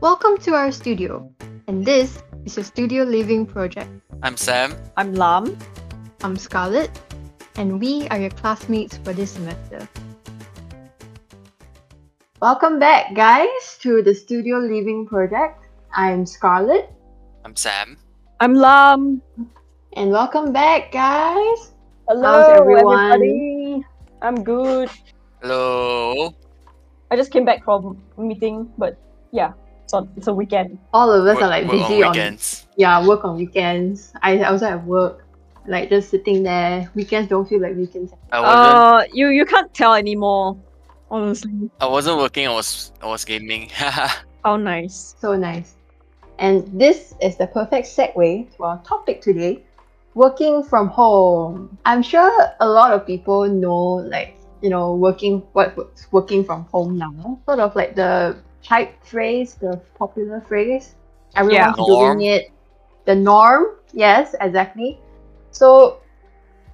Welcome 0.00 0.38
to 0.42 0.54
our 0.54 0.72
studio, 0.72 1.30
and 1.68 1.84
this 1.84 2.22
is 2.44 2.58
a 2.58 2.64
Studio 2.64 3.04
Leaving 3.04 3.46
Project. 3.46 3.90
I'm 4.22 4.36
Sam. 4.36 4.74
I'm 4.96 5.14
Lam. 5.14 5.56
I'm 6.22 6.36
Scarlett, 6.36 6.90
and 7.56 7.80
we 7.80 8.08
are 8.08 8.18
your 8.18 8.30
classmates 8.30 8.96
for 8.98 9.12
this 9.12 9.32
semester. 9.32 9.88
Welcome 12.40 12.78
back, 12.78 13.14
guys, 13.14 13.78
to 13.82 14.02
the 14.02 14.14
Studio 14.14 14.58
Leaving 14.58 15.06
Project. 15.06 15.64
I'm 15.94 16.26
Scarlett, 16.26 16.90
I'm 17.44 17.56
Sam. 17.56 17.96
I'm 18.40 18.54
Lam. 18.54 19.22
and 19.94 20.10
welcome 20.10 20.52
back, 20.52 20.92
guys. 20.92 21.72
Hello, 22.08 22.42
How's 22.42 22.60
everyone? 22.60 23.12
everybody. 23.12 23.84
I'm 24.22 24.42
good. 24.44 24.90
Hello. 25.46 26.34
I 27.08 27.14
just 27.14 27.30
came 27.30 27.44
back 27.44 27.62
from 27.64 28.02
a 28.18 28.20
meeting, 28.20 28.68
but 28.76 28.98
yeah, 29.30 29.52
so 29.86 30.08
it's 30.16 30.26
a 30.26 30.34
weekend. 30.34 30.76
All 30.92 31.08
of 31.12 31.24
us 31.24 31.36
Work- 31.36 31.44
are 31.44 31.48
like 31.48 31.62
work 31.70 31.72
busy 31.86 32.02
on 32.02 32.08
on, 32.08 32.10
weekends. 32.10 32.66
yeah 32.76 33.06
work 33.06 33.24
on 33.24 33.36
weekends. 33.36 34.12
I 34.22 34.42
also 34.42 34.66
have 34.66 34.86
work, 34.86 35.24
like 35.68 35.88
just 35.88 36.10
sitting 36.10 36.42
there. 36.42 36.90
Weekends 36.96 37.28
don't 37.30 37.48
feel 37.48 37.62
like 37.62 37.76
weekends. 37.76 38.12
I 38.32 38.40
wasn't. 38.40 38.74
Uh, 38.74 39.02
you 39.14 39.28
you 39.28 39.46
can't 39.46 39.72
tell 39.72 39.94
anymore. 39.94 40.58
Honestly, 41.12 41.70
I 41.80 41.86
wasn't 41.86 42.18
working. 42.18 42.48
I 42.48 42.50
was. 42.52 42.90
I 43.00 43.06
was 43.06 43.24
gaming. 43.24 43.70
how 43.70 44.56
nice. 44.58 45.14
So 45.20 45.36
nice. 45.36 45.76
And 46.40 46.66
this 46.74 47.14
is 47.22 47.36
the 47.36 47.46
perfect 47.46 47.86
segue 47.86 48.50
to 48.56 48.64
our 48.64 48.82
topic 48.82 49.22
today 49.22 49.62
working 50.14 50.64
from 50.64 50.88
home. 50.88 51.78
I'm 51.86 52.02
sure 52.02 52.50
a 52.58 52.66
lot 52.68 52.90
of 52.90 53.06
people 53.06 53.46
know, 53.46 54.02
like, 54.10 54.35
you 54.62 54.70
know, 54.70 54.94
working, 54.94 55.42
what's 55.52 56.10
working 56.12 56.44
from 56.44 56.64
home 56.72 56.98
now. 56.98 57.40
Sort 57.46 57.60
of 57.60 57.74
like 57.76 57.94
the 57.94 58.36
hype 58.64 59.02
phrase, 59.04 59.54
the 59.54 59.80
popular 59.98 60.40
phrase. 60.40 60.94
Everyone's 61.34 61.76
Norm. 61.76 62.18
doing 62.18 62.30
it. 62.30 62.50
The 63.04 63.14
norm. 63.14 63.76
Yes, 63.92 64.34
exactly. 64.40 64.98
So 65.50 66.00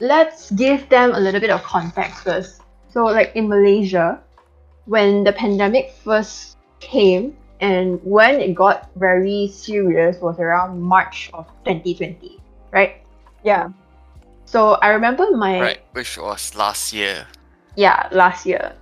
let's 0.01 0.51
give 0.53 0.89
them 0.89 1.15
a 1.15 1.21
little 1.21 1.41
bit 1.41 1.51
of 1.51 1.63
context 1.63 2.25
first. 2.25 2.63
So, 2.89 3.05
like 3.05 3.33
in 3.35 3.49
Malaysia, 3.49 4.21
when 4.87 5.25
the 5.25 5.33
pandemic 5.33 5.93
first 6.05 6.59
came, 6.81 7.37
and 7.61 8.01
when 8.03 8.41
it 8.41 8.55
got 8.55 8.91
very 8.97 9.49
serious 9.49 10.19
was 10.21 10.39
around 10.41 10.83
March 10.83 11.31
of 11.33 11.47
2020, 11.65 12.41
right? 12.73 13.01
Yeah. 13.45 13.71
So 14.45 14.75
I 14.83 14.89
remember 14.89 15.31
my 15.31 15.61
right, 15.61 15.81
which 15.93 16.19
was 16.19 16.55
last 16.55 16.93
year. 16.93 17.27
Yeah 17.77 18.09
last 18.13 18.47
year. 18.47 18.75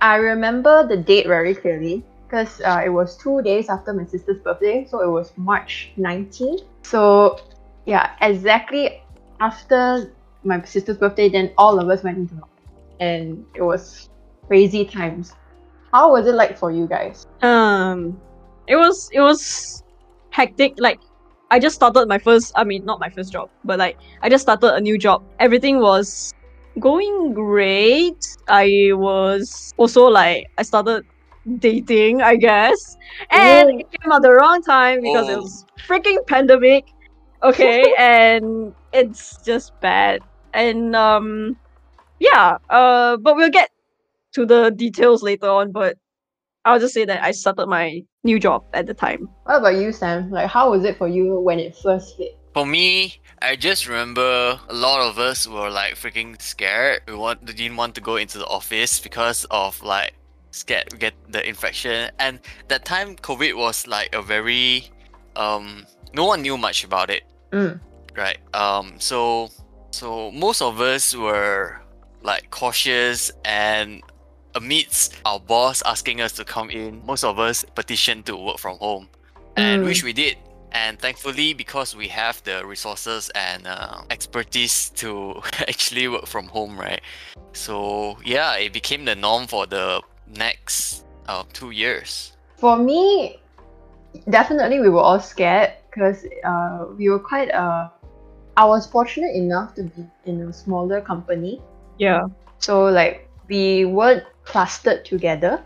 I 0.00 0.16
remember 0.16 0.86
the 0.86 0.96
date 0.96 1.26
very 1.26 1.54
clearly 1.54 2.04
because 2.26 2.60
uh, 2.60 2.82
it 2.84 2.88
was 2.88 3.16
two 3.16 3.42
days 3.42 3.68
after 3.68 3.92
my 3.92 4.04
sister's 4.04 4.38
birthday, 4.38 4.86
so 4.88 5.00
it 5.00 5.08
was 5.08 5.32
March 5.36 5.92
19th. 5.96 6.64
So 6.82 7.38
yeah, 7.86 8.12
exactly 8.20 9.02
after 9.40 10.12
my 10.42 10.62
sister's 10.62 10.98
birthday, 10.98 11.28
then 11.28 11.52
all 11.56 11.78
of 11.78 11.88
us 11.88 12.02
went 12.02 12.18
into 12.18 12.34
lockdown, 12.34 13.00
and 13.00 13.46
it 13.54 13.62
was 13.62 14.08
crazy 14.46 14.84
times. 14.84 15.34
How 15.92 16.12
was 16.12 16.26
it 16.26 16.34
like 16.34 16.58
for 16.58 16.70
you 16.70 16.86
guys? 16.86 17.26
Um, 17.40 18.20
it 18.66 18.76
was 18.76 19.08
it 19.12 19.20
was 19.20 19.82
hectic. 20.30 20.74
Like, 20.78 21.00
I 21.50 21.58
just 21.58 21.76
started 21.76 22.08
my 22.08 22.18
first. 22.18 22.52
I 22.56 22.64
mean, 22.64 22.84
not 22.84 23.00
my 23.00 23.08
first 23.08 23.32
job, 23.32 23.48
but 23.64 23.78
like 23.78 23.96
I 24.22 24.28
just 24.28 24.42
started 24.42 24.74
a 24.74 24.80
new 24.80 24.98
job. 24.98 25.22
Everything 25.38 25.80
was 25.80 26.34
going 26.80 27.32
great. 27.34 28.18
I 28.48 28.90
was 28.92 29.72
also 29.76 30.04
like 30.06 30.46
I 30.58 30.62
started 30.62 31.04
dating, 31.58 32.22
I 32.22 32.36
guess, 32.36 32.96
and 33.30 33.68
Ooh. 33.68 33.78
it 33.80 33.86
came 34.00 34.12
at 34.12 34.22
the 34.22 34.32
wrong 34.32 34.62
time 34.62 35.02
because 35.02 35.28
it 35.28 35.36
Oh. 35.36 35.40
was 35.40 35.64
freaking 35.88 36.18
pandemic. 36.26 36.84
Okay, 37.42 37.94
and 37.98 38.74
it's 38.92 39.38
just 39.44 39.72
bad. 39.80 40.22
And 40.52 40.94
um, 40.96 41.56
yeah. 42.18 42.58
Uh, 42.68 43.16
but 43.18 43.36
we'll 43.36 43.50
get 43.50 43.70
to 44.34 44.46
the 44.46 44.70
details 44.70 45.22
later 45.22 45.48
on. 45.48 45.72
But 45.72 45.96
I'll 46.64 46.78
just 46.80 46.94
say 46.94 47.04
that 47.04 47.22
I 47.22 47.32
started 47.32 47.66
my 47.66 48.02
new 48.24 48.38
job 48.38 48.64
at 48.72 48.86
the 48.86 48.94
time. 48.94 49.28
What 49.44 49.58
about 49.58 49.76
you, 49.76 49.92
Sam? 49.92 50.30
Like, 50.30 50.48
how 50.50 50.70
was 50.70 50.84
it 50.84 50.96
for 50.96 51.08
you 51.08 51.40
when 51.40 51.58
it 51.58 51.76
first 51.76 52.16
hit? 52.16 52.38
For 52.54 52.64
me, 52.64 53.20
I 53.42 53.56
just 53.56 53.86
remember 53.88 54.58
a 54.68 54.72
lot 54.74 55.00
of 55.08 55.18
us 55.18 55.46
were 55.46 55.68
like 55.70 55.94
freaking 55.96 56.40
scared. 56.40 57.02
We 57.08 57.14
want, 57.14 57.44
we 57.44 57.52
didn't 57.52 57.76
want 57.76 57.94
to 57.96 58.00
go 58.00 58.16
into 58.16 58.38
the 58.38 58.46
office 58.46 59.00
because 59.00 59.44
of 59.50 59.82
like 59.82 60.14
scared 60.52 60.88
we 60.92 60.98
get 60.98 61.14
the 61.28 61.46
infection. 61.46 62.10
And 62.20 62.38
that 62.68 62.84
time, 62.84 63.16
COVID 63.16 63.56
was 63.56 63.86
like 63.86 64.14
a 64.14 64.22
very, 64.22 64.88
um, 65.36 65.84
no 66.14 66.24
one 66.26 66.42
knew 66.42 66.56
much 66.56 66.84
about 66.84 67.10
it. 67.10 67.24
Mm. 67.52 67.78
right 68.16 68.38
um 68.54 68.94
so 68.98 69.48
so 69.92 70.30
most 70.32 70.60
of 70.62 70.80
us 70.80 71.14
were 71.14 71.80
like 72.22 72.50
cautious 72.50 73.30
and 73.44 74.02
amidst 74.56 75.14
our 75.24 75.38
boss 75.38 75.82
asking 75.86 76.20
us 76.20 76.32
to 76.32 76.44
come 76.44 76.68
in 76.70 77.00
most 77.06 77.22
of 77.22 77.38
us 77.38 77.64
petitioned 77.76 78.26
to 78.26 78.36
work 78.36 78.58
from 78.58 78.76
home 78.78 79.08
and 79.56 79.82
Mm. 79.82 79.86
which 79.86 80.02
we 80.02 80.12
did 80.12 80.36
and 80.74 80.98
thankfully 80.98 81.54
because 81.54 81.94
we 81.96 82.08
have 82.08 82.42
the 82.44 82.66
resources 82.66 83.30
and 83.34 83.66
uh, 83.66 84.02
expertise 84.10 84.90
to 84.90 85.40
actually 85.68 86.08
work 86.08 86.26
from 86.26 86.46
home 86.48 86.76
right 86.78 87.00
so 87.52 88.18
yeah 88.24 88.56
it 88.56 88.72
became 88.72 89.04
the 89.04 89.14
norm 89.14 89.46
for 89.46 89.66
the 89.66 90.02
next 90.36 91.06
uh, 91.28 91.44
two 91.52 91.70
years 91.70 92.32
For 92.58 92.76
me, 92.78 93.38
definitely 94.30 94.80
we 94.80 94.88
were 94.88 95.02
all 95.02 95.20
scared 95.20 95.72
because 95.90 96.24
uh, 96.44 96.86
we 96.96 97.10
were 97.10 97.18
quite. 97.18 97.50
Uh, 97.52 97.88
I 98.56 98.64
was 98.64 98.86
fortunate 98.86 99.34
enough 99.34 99.74
to 99.74 99.82
be 99.82 100.06
in 100.24 100.40
a 100.48 100.52
smaller 100.52 101.00
company, 101.02 101.60
Yeah. 101.98 102.22
so 102.58 102.86
like 102.88 103.28
we 103.50 103.84
weren't 103.84 104.24
clustered 104.44 105.04
together. 105.04 105.60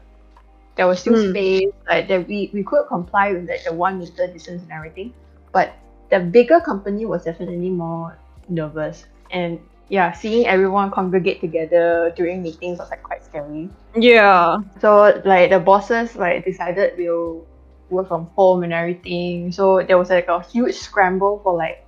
There 0.78 0.88
was 0.88 1.00
still 1.00 1.16
Mm. 1.16 1.30
space, 1.30 1.74
like 1.88 2.08
that 2.08 2.28
we, 2.28 2.50
we 2.54 2.64
could 2.64 2.86
comply 2.88 3.34
with 3.34 3.48
like 3.50 3.64
the 3.64 3.74
one 3.74 3.98
meter 4.00 4.28
distance 4.28 4.62
and 4.64 4.72
everything. 4.72 5.14
But 5.52 5.74
the 6.10 6.20
bigger 6.20 6.60
company 6.60 7.06
was 7.06 7.24
definitely 7.24 7.70
more 7.70 8.18
nervous. 8.48 9.06
And 9.30 9.60
yeah, 9.90 10.12
seeing 10.12 10.46
everyone 10.46 10.90
congregate 10.92 11.40
together 11.40 12.14
during 12.16 12.42
meetings 12.42 12.78
was 12.80 12.90
like 12.90 13.02
quite 13.02 13.24
scary. 13.24 13.70
Yeah. 13.96 14.58
So 14.80 15.20
like 15.24 15.50
the 15.50 15.60
bosses 15.60 16.16
like 16.16 16.44
decided 16.44 16.94
we'll 16.98 17.46
work 17.90 18.08
from 18.08 18.26
home 18.36 18.64
and 18.64 18.72
everything. 18.72 19.52
So 19.52 19.82
there 19.82 19.98
was 19.98 20.10
like 20.10 20.28
a 20.28 20.42
huge 20.42 20.76
scramble 20.76 21.40
for 21.42 21.56
like 21.56 21.86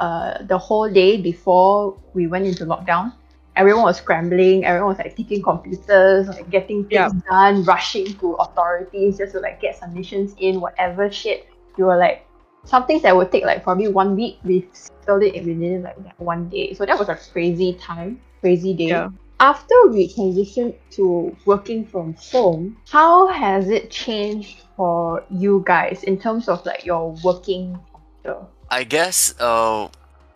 uh 0.00 0.42
the 0.44 0.58
whole 0.58 0.90
day 0.90 1.20
before 1.20 1.98
we 2.14 2.26
went 2.28 2.46
into 2.46 2.64
lockdown. 2.66 3.12
Everyone 3.58 3.82
was 3.82 3.98
scrambling, 3.98 4.64
everyone 4.64 4.90
was 4.90 4.98
like 4.98 5.16
taking 5.16 5.42
computers, 5.42 6.28
like 6.28 6.48
getting 6.50 6.84
things 6.88 7.12
Yeah. 7.12 7.20
done, 7.30 7.64
rushing 7.64 8.06
to 8.18 8.34
authorities 8.34 9.18
just 9.18 9.32
to 9.32 9.40
like 9.40 9.60
get 9.60 9.76
submissions 9.78 10.34
in, 10.38 10.60
whatever 10.60 11.10
shit. 11.10 11.46
You 11.76 11.86
were 11.86 11.96
like 11.98 12.24
some 12.64 12.86
things 12.86 13.02
that 13.02 13.16
would 13.16 13.32
take 13.32 13.44
like 13.44 13.62
probably 13.64 13.88
one 13.88 14.16
week, 14.16 14.38
we 14.44 14.68
settled 14.72 15.22
it 15.24 15.34
within 15.44 15.82
like 15.82 16.02
that 16.04 16.18
one 16.20 16.48
day. 16.48 16.74
So 16.74 16.86
that 16.86 16.98
was 16.98 17.08
a 17.08 17.16
crazy 17.32 17.74
time, 17.74 18.20
crazy 18.40 18.74
day 18.74 18.88
Yeah. 18.88 19.08
after 19.40 19.74
we 19.90 20.08
transitioned 20.08 20.74
to 20.90 21.36
working 21.46 21.86
from 21.86 22.14
home, 22.14 22.76
how 22.90 23.28
has 23.28 23.68
it 23.68 23.90
changed 23.90 24.62
for 24.76 25.24
you 25.30 25.62
guys 25.66 26.02
in 26.04 26.18
terms 26.18 26.48
of 26.48 26.64
like 26.66 26.84
your 26.84 27.12
working 27.22 27.78
culture? 28.24 28.46
I 28.70 28.84
guess 28.84 29.34
uh 29.40 29.88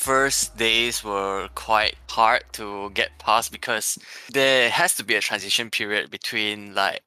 first 0.03 0.57
days 0.57 1.05
were 1.05 1.49
quite 1.55 1.95
hard 2.09 2.43
to 2.53 2.91
get 2.91 3.17
past 3.21 3.53
because 3.53 3.97
there 4.33 4.69
has 4.69 4.97
to 4.97 5.05
be 5.05 5.15
a 5.15 5.21
transition 5.21 5.71
period 5.71 6.11
between 6.11 6.75
like 6.75 7.03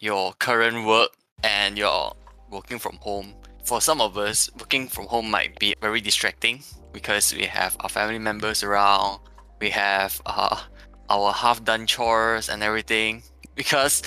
your 0.00 0.32
current 0.40 0.84
work 0.84 1.10
and 1.44 1.78
your 1.78 2.16
working 2.50 2.80
from 2.80 2.96
home. 2.96 3.34
For 3.64 3.80
some 3.80 4.00
of 4.00 4.18
us, 4.18 4.50
working 4.58 4.88
from 4.88 5.06
home 5.06 5.30
might 5.30 5.56
be 5.60 5.76
very 5.80 6.00
distracting 6.00 6.64
because 6.92 7.32
we 7.32 7.44
have 7.44 7.76
our 7.78 7.88
family 7.88 8.18
members 8.18 8.64
around, 8.64 9.20
we 9.60 9.70
have 9.70 10.20
uh, 10.26 10.58
our 11.08 11.32
half 11.32 11.62
done 11.62 11.86
chores 11.86 12.48
and 12.48 12.60
everything. 12.64 13.22
Because 13.54 14.02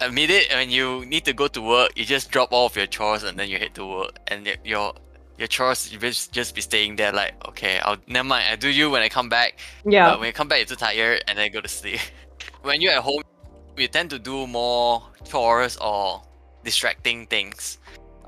admit 0.00 0.28
it, 0.28 0.52
when 0.52 0.68
you 0.68 1.06
need 1.06 1.24
to 1.24 1.32
go 1.32 1.48
to 1.48 1.62
work, 1.62 1.92
you 1.96 2.04
just 2.04 2.30
drop 2.30 2.52
all 2.52 2.66
of 2.66 2.76
your 2.76 2.86
chores 2.86 3.22
and 3.22 3.38
then 3.38 3.48
you 3.48 3.58
head 3.58 3.74
to 3.76 3.86
work, 3.86 4.18
and 4.28 4.46
your 4.64 4.92
your 5.40 5.48
chores 5.48 5.90
you 5.90 5.98
just 5.98 6.32
just 6.32 6.54
be 6.54 6.60
staying 6.60 6.96
there 6.96 7.12
like 7.12 7.34
okay, 7.48 7.80
I'll 7.80 7.96
never 8.06 8.28
mind, 8.28 8.44
I 8.52 8.56
do 8.56 8.68
you 8.68 8.90
when 8.90 9.02
I 9.02 9.08
come 9.08 9.28
back. 9.28 9.58
Yeah. 9.84 10.10
But 10.10 10.20
when 10.20 10.26
you 10.26 10.32
come 10.32 10.48
back, 10.48 10.58
you're 10.58 10.66
too 10.66 10.76
tired 10.76 11.24
and 11.26 11.38
then 11.38 11.50
go 11.50 11.60
to 11.62 11.68
sleep. 11.68 12.00
when 12.62 12.80
you're 12.82 12.92
at 12.92 13.02
home, 13.02 13.22
you 13.76 13.88
tend 13.88 14.10
to 14.10 14.18
do 14.18 14.46
more 14.46 15.02
chores 15.24 15.78
or 15.78 16.22
distracting 16.62 17.26
things. 17.26 17.78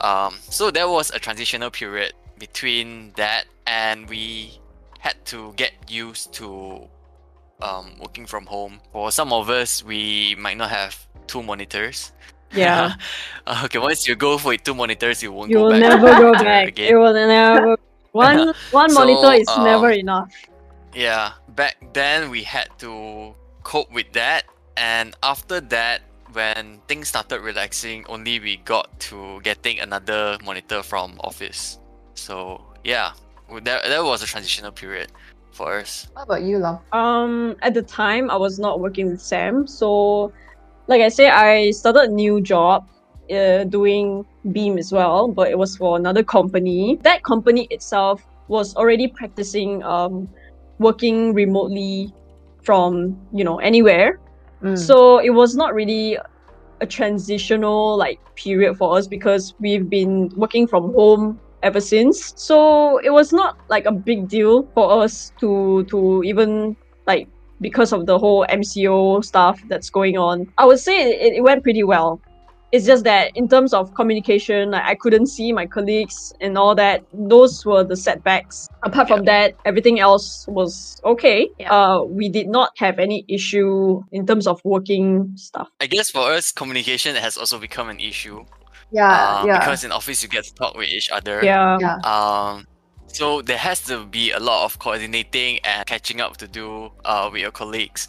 Um, 0.01 0.35
so 0.41 0.71
there 0.71 0.89
was 0.89 1.11
a 1.11 1.19
transitional 1.19 1.71
period 1.71 2.15
between 2.39 3.13
that, 3.17 3.45
and 3.67 4.09
we 4.09 4.59
had 4.99 5.23
to 5.27 5.53
get 5.57 5.73
used 5.89 6.33
to 6.35 6.89
um, 7.61 7.93
working 8.01 8.27
from 8.27 8.47
home. 8.47 8.81
For 8.91 9.13
some 9.13 9.33
of 9.35 9.51
us, 9.51 9.85
we 9.85 10.35
might 10.39 10.57
not 10.57 10.71
have 10.71 10.97
two 11.27 11.43
monitors. 11.43 12.13
Yeah. 12.53 12.95
Uh, 13.47 13.63
okay, 13.65 13.79
once 13.79 14.07
you 14.07 14.15
go 14.15 14.39
for 14.39 14.55
two 14.57 14.75
monitors, 14.75 15.21
you 15.23 15.33
won't 15.33 15.51
you 15.51 15.57
go 15.59 15.65
will 15.65 15.71
back. 15.71 15.81
never 15.81 16.15
go 16.15 16.33
back. 16.39 16.79
It 16.87 16.95
again. 16.95 16.99
will 16.99 17.13
never. 17.13 17.77
One 18.13 18.53
one 18.71 18.91
So, 18.91 18.95
monitor 18.95 19.33
is 19.41 19.49
um, 19.49 19.65
never 19.65 19.91
enough. 19.91 20.31
Yeah, 20.95 21.33
back 21.49 21.77
then 21.93 22.31
we 22.31 22.43
had 22.45 22.69
to 22.79 23.35
cope 23.65 23.91
with 23.91 24.13
that, 24.13 24.45
and 24.77 25.17
after 25.23 25.61
that, 25.61 26.03
when 26.33 26.81
things 26.89 27.09
started 27.09 27.41
relaxing, 27.41 28.05
only 28.09 28.39
we 28.39 28.59
got 28.59 29.01
to 29.11 29.41
getting 29.43 29.81
another 29.81 30.37
monitor 30.45 30.83
from 30.83 31.19
office. 31.25 31.79
So 32.15 32.63
yeah, 32.85 33.13
w- 33.49 33.65
that 33.65 33.85
that 33.89 34.05
was 34.05 34.23
a 34.23 34.27
transitional 34.27 34.73
period 34.73 35.11
for 35.53 35.79
us. 35.81 36.09
How 36.15 36.23
about 36.25 36.43
you, 36.43 36.59
Long? 36.59 36.81
Um, 36.93 37.57
at 37.63 37.75
the 37.75 37.83
time, 37.83 38.31
I 38.31 38.37
was 38.37 38.59
not 38.59 38.81
working 38.81 39.09
with 39.11 39.21
Sam, 39.23 39.67
so 39.67 40.33
like 40.93 41.01
I 41.01 41.09
say, 41.09 41.31
I 41.31 41.71
started 41.71 42.11
a 42.11 42.13
new 42.13 42.43
job, 42.43 42.87
uh, 43.33 43.65
doing 43.65 44.27
BIM 44.53 44.77
as 44.77 44.93
well, 44.93 45.27
but 45.27 45.49
it 45.49 45.57
was 45.57 45.75
for 45.75 45.97
another 45.97 46.23
company. 46.23 46.99
That 47.01 47.23
company 47.25 47.67
itself 47.71 48.21
was 48.49 48.77
already 48.77 49.09
practicing 49.09 49.83
um, 49.85 50.29
working 50.79 51.33
remotely 51.33 52.13
from 52.63 53.17
you 53.33 53.43
know 53.43 53.57
anywhere. 53.61 54.21
Mm. 54.63 54.77
So 54.77 55.19
it 55.19 55.31
was 55.31 55.57
not 55.57 55.73
really 55.73 56.19
a 56.83 56.87
transitional 56.87 57.97
like 57.97 58.21
period 58.37 58.77
for 58.77 58.99
us 58.99 59.07
because 59.07 59.55
we've 59.61 59.89
been 59.89 60.29
working 60.37 60.67
from 60.67 60.93
home 60.93 61.41
ever 61.63 61.81
since. 61.81 62.35
So 62.37 62.99
it 62.99 63.11
was 63.11 63.33
not 63.33 63.57
like 63.71 63.87
a 63.87 63.93
big 63.93 64.29
deal 64.29 64.69
for 64.75 65.03
us 65.03 65.33
to 65.41 65.85
to 65.89 66.23
even 66.23 66.77
like 67.07 67.32
because 67.63 67.93
of 67.93 68.07
the 68.07 68.19
whole 68.19 68.45
MCO 68.51 69.25
stuff 69.25 69.63
that's 69.69 69.89
going 69.89 70.19
on. 70.19 70.53
I 70.59 70.67
would 70.67 70.81
say 70.81 71.13
it, 71.13 71.35
it 71.37 71.41
went 71.43 71.63
pretty 71.63 71.85
well. 71.85 72.21
It's 72.73 72.87
just 72.87 73.05
that 73.05 73.37
in 73.37 73.49
terms 73.49 73.75
of 73.75 73.93
communication, 73.95 74.71
like, 74.71 74.85
I 74.85 74.95
couldn't 74.95 75.27
see 75.27 75.53
my 75.53 75.67
colleagues 75.67 76.33
and 76.41 76.57
all 76.57 76.75
that. 76.75 77.05
Those 77.13 77.67
were 77.67 77.85
the 77.85 77.97
setbacks. 77.97 78.67
Apart 78.83 79.09
from 79.09 79.25
that, 79.27 79.55
everything 79.67 80.01
else 80.01 80.47
was 80.49 80.99
okay. 81.05 81.51
Yeah. 81.59 81.71
Uh, 81.71 82.03
we 82.05 82.31
did 82.31 82.49
not 82.49 82.73
have 82.79 82.99
any 82.99 83.27
issue 83.29 84.03
in 84.11 84.27
terms 84.27 84.47
of 84.47 84.59
working 84.65 85.33
stuff. 85.37 85.69
I 85.81 85.87
guess 85.87 86.11
for 86.11 86.33
us, 86.33 86.51
communication 86.51 87.15
has 87.15 87.37
also 87.37 87.59
become 87.59 87.91
an 87.91 88.01
issue. 88.01 88.43
yeah, 88.91 89.43
uh, 89.43 89.45
yeah. 89.47 89.59
Because 89.59 89.85
in 89.85 89.93
office 89.93 90.23
you 90.23 90.31
get 90.31 90.45
to 90.45 90.55
talk 90.55 90.75
with 90.75 90.89
each 90.89 91.11
other. 91.11 91.45
Yeah. 91.45 91.77
Yeah. 91.79 91.97
Um, 92.05 92.67
so 93.13 93.43
there 93.43 93.59
has 93.59 93.81
to 93.83 94.05
be 94.07 94.33
a 94.33 94.41
lot 94.41 94.65
of 94.65 94.79
coordinating 94.79 95.59
and 95.65 95.87
catching 95.87 96.21
up 96.21 96.39
to 96.39 96.49
do 96.49 96.91
uh, 97.05 97.29
with 97.31 97.43
your 97.43 97.51
colleagues. 97.51 98.09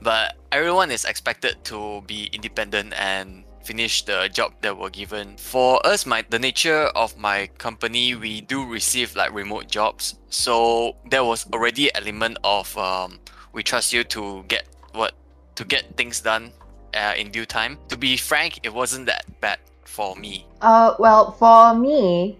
But 0.00 0.36
everyone 0.52 0.90
is 0.90 1.04
expected 1.04 1.64
to 1.64 2.02
be 2.06 2.30
independent 2.32 2.94
and 2.94 3.44
finish 3.64 4.04
the 4.04 4.28
job 4.32 4.52
that 4.60 4.76
were 4.76 4.90
given. 4.90 5.36
For 5.38 5.84
us, 5.86 6.06
my 6.06 6.24
the 6.28 6.38
nature 6.38 6.92
of 6.94 7.16
my 7.18 7.48
company, 7.58 8.14
we 8.14 8.42
do 8.42 8.64
receive 8.66 9.16
like 9.16 9.32
remote 9.32 9.68
jobs. 9.68 10.16
So 10.28 10.96
there 11.10 11.24
was 11.24 11.46
already 11.52 11.94
element 11.94 12.38
of 12.44 12.76
um, 12.78 13.18
we 13.52 13.62
trust 13.62 13.92
you 13.92 14.04
to 14.04 14.44
get 14.48 14.68
what 14.92 15.14
to 15.56 15.64
get 15.64 15.96
things 15.96 16.20
done 16.20 16.52
uh, 16.94 17.14
in 17.16 17.30
due 17.30 17.46
time. 17.46 17.78
To 17.88 17.96
be 17.96 18.16
frank, 18.16 18.60
it 18.62 18.72
wasn't 18.72 19.06
that 19.06 19.24
bad 19.40 19.58
for 19.84 20.14
me. 20.16 20.46
Uh, 20.60 20.94
well, 20.98 21.32
for 21.32 21.74
me, 21.74 22.38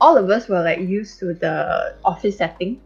all 0.00 0.16
of 0.16 0.28
us 0.30 0.48
were 0.48 0.62
like 0.62 0.80
used 0.80 1.18
to 1.20 1.34
the 1.34 1.94
office 2.04 2.38
setting. 2.38 2.80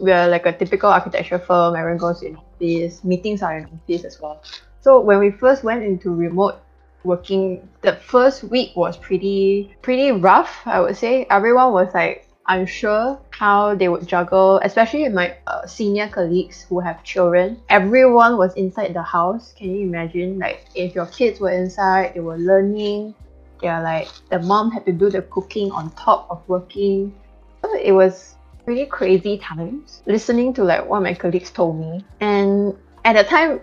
We're 0.00 0.26
like 0.26 0.46
a 0.46 0.52
typical 0.52 0.90
architecture 0.90 1.38
firm. 1.38 1.76
Everyone 1.76 1.98
goes 1.98 2.22
in 2.22 2.36
office. 2.36 3.04
Meetings 3.04 3.42
are 3.42 3.58
in 3.58 3.66
office 3.66 4.04
as 4.04 4.20
well. 4.20 4.42
So 4.80 5.00
when 5.00 5.18
we 5.18 5.30
first 5.30 5.62
went 5.62 5.82
into 5.82 6.14
remote 6.14 6.60
working, 7.04 7.68
the 7.82 7.94
first 7.94 8.44
week 8.44 8.76
was 8.76 8.96
pretty 8.96 9.76
pretty 9.82 10.10
rough. 10.10 10.62
I 10.66 10.80
would 10.80 10.96
say 10.96 11.26
everyone 11.30 11.72
was 11.72 11.92
like 11.94 12.28
unsure 12.46 13.18
how 13.30 13.74
they 13.74 13.88
would 13.88 14.06
juggle, 14.06 14.60
especially 14.62 15.08
my 15.08 15.36
uh, 15.46 15.66
senior 15.66 16.08
colleagues 16.08 16.66
who 16.68 16.80
have 16.80 17.02
children. 17.04 17.60
Everyone 17.68 18.36
was 18.36 18.54
inside 18.54 18.94
the 18.94 19.02
house. 19.02 19.54
Can 19.56 19.74
you 19.74 19.86
imagine? 19.86 20.38
Like 20.38 20.66
if 20.74 20.94
your 20.94 21.06
kids 21.06 21.40
were 21.40 21.50
inside, 21.50 22.14
they 22.14 22.20
were 22.20 22.38
learning 22.38 23.14
yeah, 23.62 23.80
like 23.80 24.08
the 24.30 24.38
mom 24.40 24.70
had 24.70 24.84
to 24.86 24.92
do 24.92 25.10
the 25.10 25.22
cooking 25.22 25.70
on 25.70 25.90
top 25.92 26.26
of 26.30 26.46
working. 26.48 27.14
So 27.62 27.74
it 27.78 27.92
was 27.92 28.34
really 28.66 28.86
crazy 28.86 29.38
times 29.38 30.02
listening 30.06 30.54
to 30.54 30.64
like 30.64 30.86
what 30.86 31.02
my 31.02 31.14
colleagues 31.14 31.50
told 31.50 31.78
me. 31.78 32.04
And 32.20 32.76
at 33.04 33.14
the 33.14 33.24
time, 33.24 33.60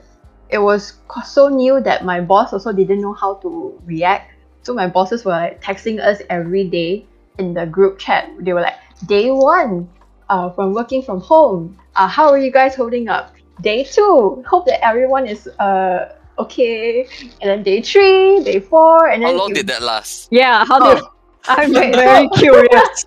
it 0.49 0.59
was 0.59 0.93
so 1.25 1.49
new 1.49 1.81
that 1.81 2.03
my 2.05 2.21
boss 2.21 2.53
also 2.53 2.73
didn't 2.73 3.01
know 3.01 3.13
how 3.13 3.35
to 3.35 3.79
react. 3.85 4.31
So 4.63 4.73
my 4.73 4.87
bosses 4.87 5.25
were 5.25 5.31
like 5.31 5.61
texting 5.61 5.99
us 5.99 6.21
every 6.29 6.65
day 6.65 7.05
in 7.37 7.53
the 7.53 7.65
group 7.65 7.99
chat. 7.99 8.29
They 8.39 8.53
were 8.53 8.61
like, 8.61 8.75
day 9.07 9.31
one 9.31 9.89
uh, 10.29 10.51
from 10.51 10.73
working 10.73 11.01
from 11.01 11.21
home. 11.21 11.77
Uh, 11.95 12.07
how 12.07 12.29
are 12.29 12.37
you 12.37 12.51
guys 12.51 12.75
holding 12.75 13.09
up? 13.09 13.33
Day 13.61 13.83
two, 13.83 14.43
hope 14.47 14.65
that 14.65 14.83
everyone 14.83 15.27
is 15.27 15.47
uh, 15.59 16.13
okay. 16.43 17.07
And 17.41 17.49
then 17.49 17.63
day 17.63 17.81
three, 17.81 18.43
day 18.43 18.59
four, 18.59 19.07
and 19.09 19.23
then. 19.23 19.31
How 19.31 19.37
long 19.37 19.49
you- 19.49 19.55
did 19.55 19.67
that 19.67 19.81
last? 19.81 20.27
Yeah, 20.31 20.65
how 20.65 20.79
Oh. 20.81 20.95
did 20.95 21.03
I'm 21.47 21.73
very 21.73 22.29
curious. 22.37 23.05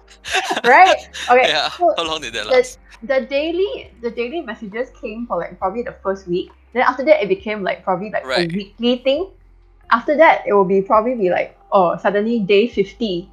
right? 0.64 0.96
Okay. 1.30 1.48
Yeah, 1.48 1.68
so 1.70 1.94
how 1.96 2.04
long 2.06 2.20
did 2.20 2.32
that 2.34 2.44
the, 2.50 2.50
last? 2.58 2.78
the 3.04 3.20
daily 3.30 3.92
the 4.02 4.10
daily 4.10 4.40
messages 4.40 4.88
came 5.00 5.26
for 5.26 5.38
like 5.38 5.58
probably 5.58 5.82
the 5.82 5.94
first 6.02 6.26
week. 6.26 6.50
Then 6.72 6.82
after 6.82 7.04
that 7.04 7.22
it 7.22 7.28
became 7.28 7.62
like 7.62 7.84
probably 7.84 8.10
like 8.10 8.26
Right. 8.26 8.50
a 8.50 8.54
weekly 8.54 8.98
thing. 9.06 9.30
After 9.92 10.16
that 10.16 10.42
it 10.48 10.52
will 10.54 10.64
be 10.66 10.82
probably 10.82 11.14
be 11.14 11.30
like 11.30 11.54
oh 11.70 11.96
suddenly 12.00 12.40
day 12.40 12.66
fifty 12.66 13.30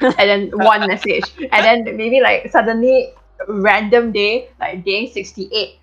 and 0.00 0.16
then 0.18 0.50
one 0.58 0.82
message. 0.88 1.30
And 1.52 1.62
then 1.62 1.96
maybe 1.96 2.18
like 2.20 2.50
suddenly 2.50 3.12
random 3.46 4.10
day, 4.10 4.48
like 4.58 4.82
day 4.84 5.06
sixty 5.12 5.46
eight, 5.52 5.78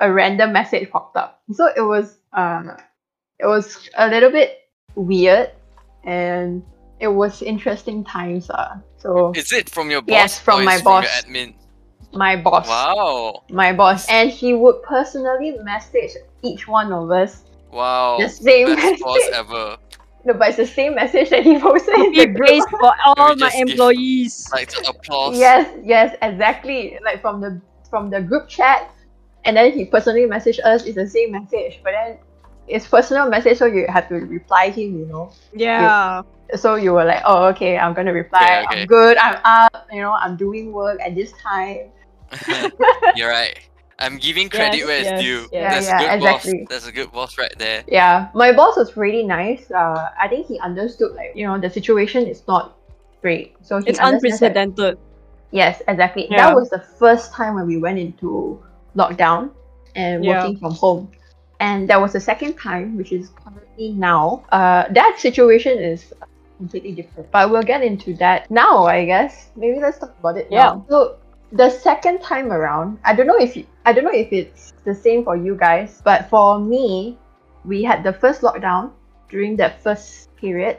a 0.00 0.10
random 0.10 0.50
message 0.52 0.90
popped 0.90 1.14
up. 1.16 1.38
So 1.52 1.68
it 1.76 1.82
was 1.84 2.18
um 2.32 2.74
it 3.42 3.46
was 3.46 3.88
a 3.98 4.08
little 4.08 4.30
bit 4.30 4.50
weird 4.94 5.50
and 6.04 6.62
it 7.00 7.08
was 7.08 7.42
interesting 7.42 8.04
times 8.04 8.48
uh. 8.50 8.76
So 8.98 9.32
Is 9.34 9.52
it 9.52 9.68
from 9.68 9.90
your 9.90 10.00
boss? 10.02 10.12
Yes, 10.14 10.38
from 10.38 10.60
or 10.60 10.64
my 10.64 10.74
is 10.76 10.82
From 10.82 11.02
boss. 11.02 11.04
your 11.04 11.12
admin. 11.34 11.54
my 12.12 12.36
boss 12.36 12.68
Wow. 12.68 13.42
my 13.50 13.72
boss 13.72 14.08
and 14.08 14.30
he 14.30 14.54
would 14.54 14.82
personally 14.84 15.50
message 15.62 16.12
each 16.42 16.68
one 16.68 16.92
of 16.92 17.10
us 17.10 17.42
Wow. 17.72 18.18
the 18.20 18.28
same 18.28 18.66
Best 18.68 18.78
message 18.82 19.00
boss 19.00 19.28
ever. 19.32 19.76
no 20.24 20.34
but 20.34 20.48
it's 20.50 20.56
the 20.58 20.66
same 20.66 20.94
message 20.94 21.30
that 21.30 21.42
he 21.42 21.58
posted 21.58 21.94
in 21.98 22.12
the 22.12 22.26
Copy 22.26 22.38
group 22.38 22.70
for 22.70 22.92
all 23.06 23.34
my 23.34 23.34
just 23.34 23.56
give- 23.56 23.68
employees. 23.70 24.48
Like 24.52 24.68
to 24.76 24.88
applause. 24.90 25.36
yes 25.38 25.66
yes 25.82 26.14
exactly 26.22 26.98
like 27.04 27.20
from 27.20 27.40
the 27.40 27.60
from 27.90 28.08
the 28.10 28.20
group 28.20 28.46
chat 28.48 28.90
and 29.44 29.56
then 29.56 29.72
he 29.72 29.84
personally 29.84 30.26
messaged 30.26 30.60
us 30.64 30.84
it's 30.86 30.94
the 30.96 31.08
same 31.08 31.32
message 31.32 31.80
but 31.82 31.90
then 31.98 32.18
it's 32.68 32.86
personal 32.86 33.28
message 33.28 33.58
so 33.58 33.66
you 33.66 33.86
have 33.88 34.08
to 34.08 34.14
reply 34.16 34.70
him 34.70 34.98
you 34.98 35.06
know 35.06 35.30
Yeah. 35.54 36.22
so 36.54 36.76
you 36.76 36.92
were 36.92 37.04
like 37.04 37.22
oh 37.24 37.44
okay 37.48 37.76
i'm 37.78 37.92
gonna 37.94 38.12
reply 38.12 38.40
Okay, 38.42 38.64
okay. 38.66 38.80
i'm 38.82 38.86
good 38.86 39.16
i'm 39.18 39.38
up 39.44 39.86
you 39.92 40.00
know 40.00 40.12
i'm 40.12 40.36
doing 40.36 40.72
work 40.72 41.00
at 41.00 41.14
this 41.14 41.32
time 41.42 41.90
You're 43.16 43.28
right. 43.30 43.58
I'm 43.98 44.16
giving 44.18 44.48
credit 44.48 44.78
Yes, 44.78 44.86
where 44.86 44.98
it's 44.98 45.10
yes, 45.10 45.20
due. 45.22 45.48
yes. 45.52 45.72
That's 45.74 45.86
Yeah, 45.86 45.94
a 45.96 46.00
good 46.00 46.14
exactly. 46.16 46.58
boss. 46.58 46.66
That's 46.70 46.86
a 46.88 46.92
good 46.92 47.12
boss 47.12 47.38
right 47.38 47.54
there. 47.58 47.84
Yeah, 47.86 48.28
my 48.34 48.50
boss 48.50 48.76
was 48.76 48.96
really 48.96 49.22
nice. 49.22 49.70
Uh, 49.70 50.08
I 50.18 50.26
think 50.28 50.46
he 50.46 50.58
understood 50.58 51.12
like 51.14 51.32
you 51.36 51.46
know 51.46 51.60
the 51.60 51.68
situation 51.70 52.26
is 52.26 52.42
not 52.48 52.78
great, 53.20 53.54
so 53.62 53.78
he 53.78 53.90
It's 53.90 54.00
understands 54.00 54.40
that- 54.40 54.56
unprecedented. 54.56 54.98
Yes, 55.52 55.82
exactly. 55.86 56.26
Yeah. 56.30 56.48
That 56.48 56.56
was 56.56 56.70
the 56.70 56.80
first 56.80 57.32
time 57.34 57.54
when 57.54 57.66
we 57.66 57.76
went 57.76 57.98
into 57.98 58.58
lockdown 58.96 59.50
and 59.94 60.24
Yeah. 60.24 60.40
working 60.40 60.56
from 60.58 60.72
home, 60.72 61.12
and 61.62 61.86
that 61.88 62.00
was 62.00 62.12
the 62.12 62.20
second 62.20 62.58
time, 62.58 62.96
which 62.96 63.12
is 63.12 63.30
currently 63.38 63.92
now. 63.92 64.44
Uh, 64.50 64.84
that 64.90 65.14
situation 65.18 65.78
is 65.78 66.12
completely 66.56 66.90
different, 66.90 67.30
but 67.30 67.50
we'll 67.50 67.62
get 67.62 67.82
into 67.82 68.14
that 68.14 68.50
now. 68.50 68.84
I 68.84 69.06
guess 69.06 69.50
maybe 69.54 69.78
let's 69.78 69.98
talk 69.98 70.12
about 70.18 70.36
it. 70.36 70.48
Yeah. 70.50 70.74
Now. 70.74 70.86
So 70.88 71.18
the 71.52 71.70
second 71.70 72.18
time 72.20 72.50
around, 72.50 72.98
I 73.04 73.14
don't 73.14 73.28
know 73.28 73.38
if 73.38 73.56
you, 73.56 73.64
I 73.86 73.92
don't 73.92 74.02
know 74.02 74.18
if 74.24 74.32
it's 74.32 74.72
the 74.84 74.92
same 74.94 75.22
for 75.22 75.36
you 75.36 75.54
guys, 75.54 76.02
but 76.02 76.28
for 76.28 76.58
me, 76.58 77.16
we 77.64 77.84
had 77.84 78.02
the 78.02 78.12
first 78.12 78.42
lockdown 78.42 78.90
during 79.30 79.54
that 79.62 79.80
first 79.84 80.34
period. 80.34 80.78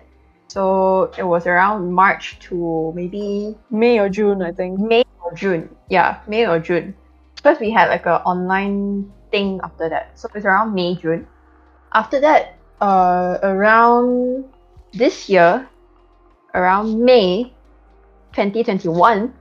So 0.50 1.14
it 1.18 1.24
was 1.24 1.48
around 1.48 1.94
March 1.94 2.38
to 2.50 2.92
maybe 2.94 3.56
May 3.72 4.00
or 4.00 4.10
June, 4.10 4.42
I 4.42 4.52
think. 4.52 4.80
May 4.80 5.06
or 5.24 5.34
June. 5.34 5.74
Yeah, 5.90 6.20
May 6.28 6.46
or 6.46 6.60
June. 6.60 6.94
First 7.42 7.62
we 7.62 7.72
had 7.72 7.88
like 7.88 8.06
a 8.06 8.22
online 8.24 9.12
thing 9.34 9.60
after 9.66 9.90
that. 9.90 10.14
So 10.20 10.30
it's 10.36 10.46
around 10.46 10.76
May, 10.76 10.96
June. 10.96 11.28
After 11.94 12.22
that, 12.22 12.60
uh 12.82 13.40
around 13.44 14.46
this 14.94 15.30
year, 15.30 15.70
around 16.56 17.04
May 17.04 17.54
2021, 18.34 19.34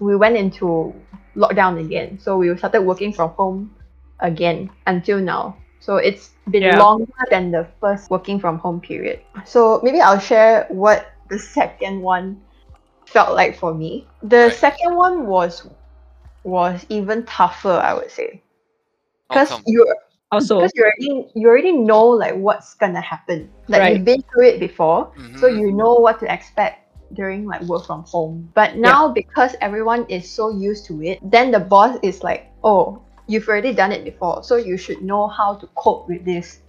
we 0.00 0.16
went 0.16 0.36
into 0.36 0.94
lockdown 1.36 1.80
again. 1.80 2.18
So 2.18 2.38
we 2.38 2.56
started 2.56 2.82
working 2.82 3.12
from 3.12 3.30
home 3.30 3.76
again 4.20 4.70
until 4.86 5.18
now. 5.20 5.58
So 5.80 5.96
it's 5.96 6.34
been 6.50 6.76
Yeah. 6.76 6.78
longer 6.78 7.06
than 7.30 7.50
the 7.52 7.66
first 7.80 8.10
working 8.10 8.40
from 8.40 8.58
home 8.58 8.80
period. 8.80 9.20
So 9.44 9.80
maybe 9.82 10.00
I'll 10.00 10.18
share 10.20 10.66
what 10.70 11.06
the 11.30 11.38
second 11.38 12.02
one 12.02 12.42
felt 13.06 13.34
like 13.36 13.56
for 13.56 13.74
me. 13.74 14.08
The 14.22 14.50
second 14.50 14.96
one 14.96 15.26
was 15.26 15.68
was 16.44 16.86
even 16.88 17.24
tougher, 17.26 17.80
I 17.82 17.94
would 17.94 18.10
say. 18.10 18.42
How 19.28 19.38
Because 19.38 19.48
come? 19.48 19.64
you 19.66 19.84
Also, 20.30 20.56
because 20.56 20.72
you 20.74 20.82
already 20.84 21.30
you 21.34 21.48
already 21.48 21.72
know 21.72 22.04
like 22.06 22.34
what's 22.36 22.74
gonna 22.74 23.00
happen. 23.00 23.50
Like 23.68 23.82
Right. 23.82 23.92
you've 23.92 24.04
been 24.04 24.22
through 24.32 24.48
it 24.48 24.60
before, 24.60 25.12
so 25.34 25.46
Mhm. 25.46 25.56
you 25.60 25.72
know 25.72 25.94
what 25.94 26.18
to 26.20 26.32
expect 26.32 26.84
during 27.14 27.46
like 27.46 27.62
work 27.62 27.86
from 27.86 28.04
home. 28.04 28.50
But 28.54 28.76
now 28.76 29.08
because 29.08 29.56
everyone 29.60 30.06
is 30.08 30.30
so 30.30 30.50
used 30.50 30.86
to 30.86 31.02
it, 31.02 31.18
then 31.22 31.50
the 31.50 31.60
boss 31.60 31.98
is 32.02 32.22
like, 32.22 32.50
oh, 32.64 33.02
you've 33.26 33.48
already 33.48 33.72
done 33.74 33.92
it 33.92 34.04
before, 34.04 34.42
so 34.42 34.56
you 34.56 34.76
should 34.76 35.02
know 35.02 35.28
how 35.28 35.54
to 35.56 35.66
cope 35.76 36.08
with 36.08 36.24
this. 36.24 36.60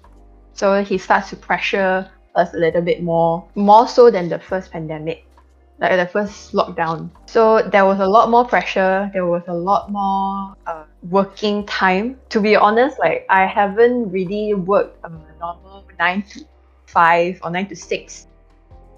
So 0.54 0.84
he 0.84 0.98
starts 0.98 1.30
to 1.32 1.36
pressure 1.38 2.10
us 2.36 2.54
a 2.54 2.58
little 2.58 2.82
bit 2.82 3.02
more, 3.04 3.46
more 3.56 3.88
so 3.88 4.10
than 4.12 4.30
the 4.30 4.40
first 4.40 4.72
pandemic, 4.72 5.26
like 5.80 5.96
the 5.98 6.08
first 6.08 6.54
lockdown. 6.54 7.10
So 7.26 7.62
there 7.62 7.86
was 7.86 8.00
a 8.00 8.06
lot 8.08 8.30
more 8.30 8.46
pressure. 8.46 9.10
There 9.14 9.26
was 9.26 9.44
a 9.48 9.54
lot 9.54 9.92
more 9.92 10.56
uh, 10.68 10.84
working 11.10 11.66
time. 11.66 12.20
To 12.30 12.42
be 12.42 12.56
honest, 12.56 13.00
like 13.00 13.26
I 13.30 13.46
haven't 13.46 14.12
really 14.12 14.54
worked 14.54 14.98
a 15.06 15.10
normal 15.40 15.86
nine 15.98 16.24
to 16.34 16.46
five 16.86 17.40
or 17.44 17.52
nine 17.52 17.68
to 17.70 17.76
six 17.76 18.28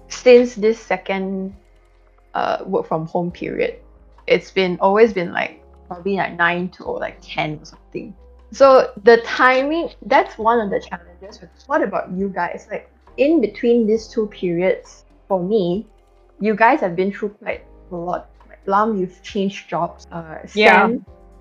since 0.08 0.54
this 0.54 0.78
second 0.78 1.54
uh, 2.34 2.58
work 2.66 2.86
from 2.86 3.06
home 3.06 3.30
period. 3.30 3.78
It's 4.26 4.50
been 4.50 4.78
always 4.80 5.12
been 5.12 5.32
like 5.32 5.62
probably 5.86 6.16
like 6.16 6.36
nine 6.36 6.68
to 6.70 6.84
or 6.84 6.98
like 6.98 7.18
ten 7.22 7.58
or 7.60 7.64
something. 7.64 8.14
So 8.50 8.92
the 9.04 9.18
timing 9.18 9.90
that's 10.06 10.36
one 10.36 10.60
of 10.60 10.70
the 10.70 10.80
challenges. 10.80 11.40
What 11.66 11.82
about 11.82 12.10
you 12.10 12.28
guys? 12.28 12.66
Like 12.70 12.90
in 13.16 13.40
between 13.40 13.86
these 13.86 14.08
two 14.08 14.26
periods, 14.26 15.04
for 15.28 15.42
me, 15.42 15.86
you 16.40 16.54
guys 16.54 16.80
have 16.80 16.96
been 16.96 17.12
through 17.12 17.30
quite 17.30 17.64
a 17.90 17.96
lot. 17.96 18.30
Like 18.48 18.60
Lam, 18.66 18.98
you've 18.98 19.22
changed 19.22 19.68
jobs. 19.68 20.06
Uh, 20.10 20.38
Yeah. 20.54 20.90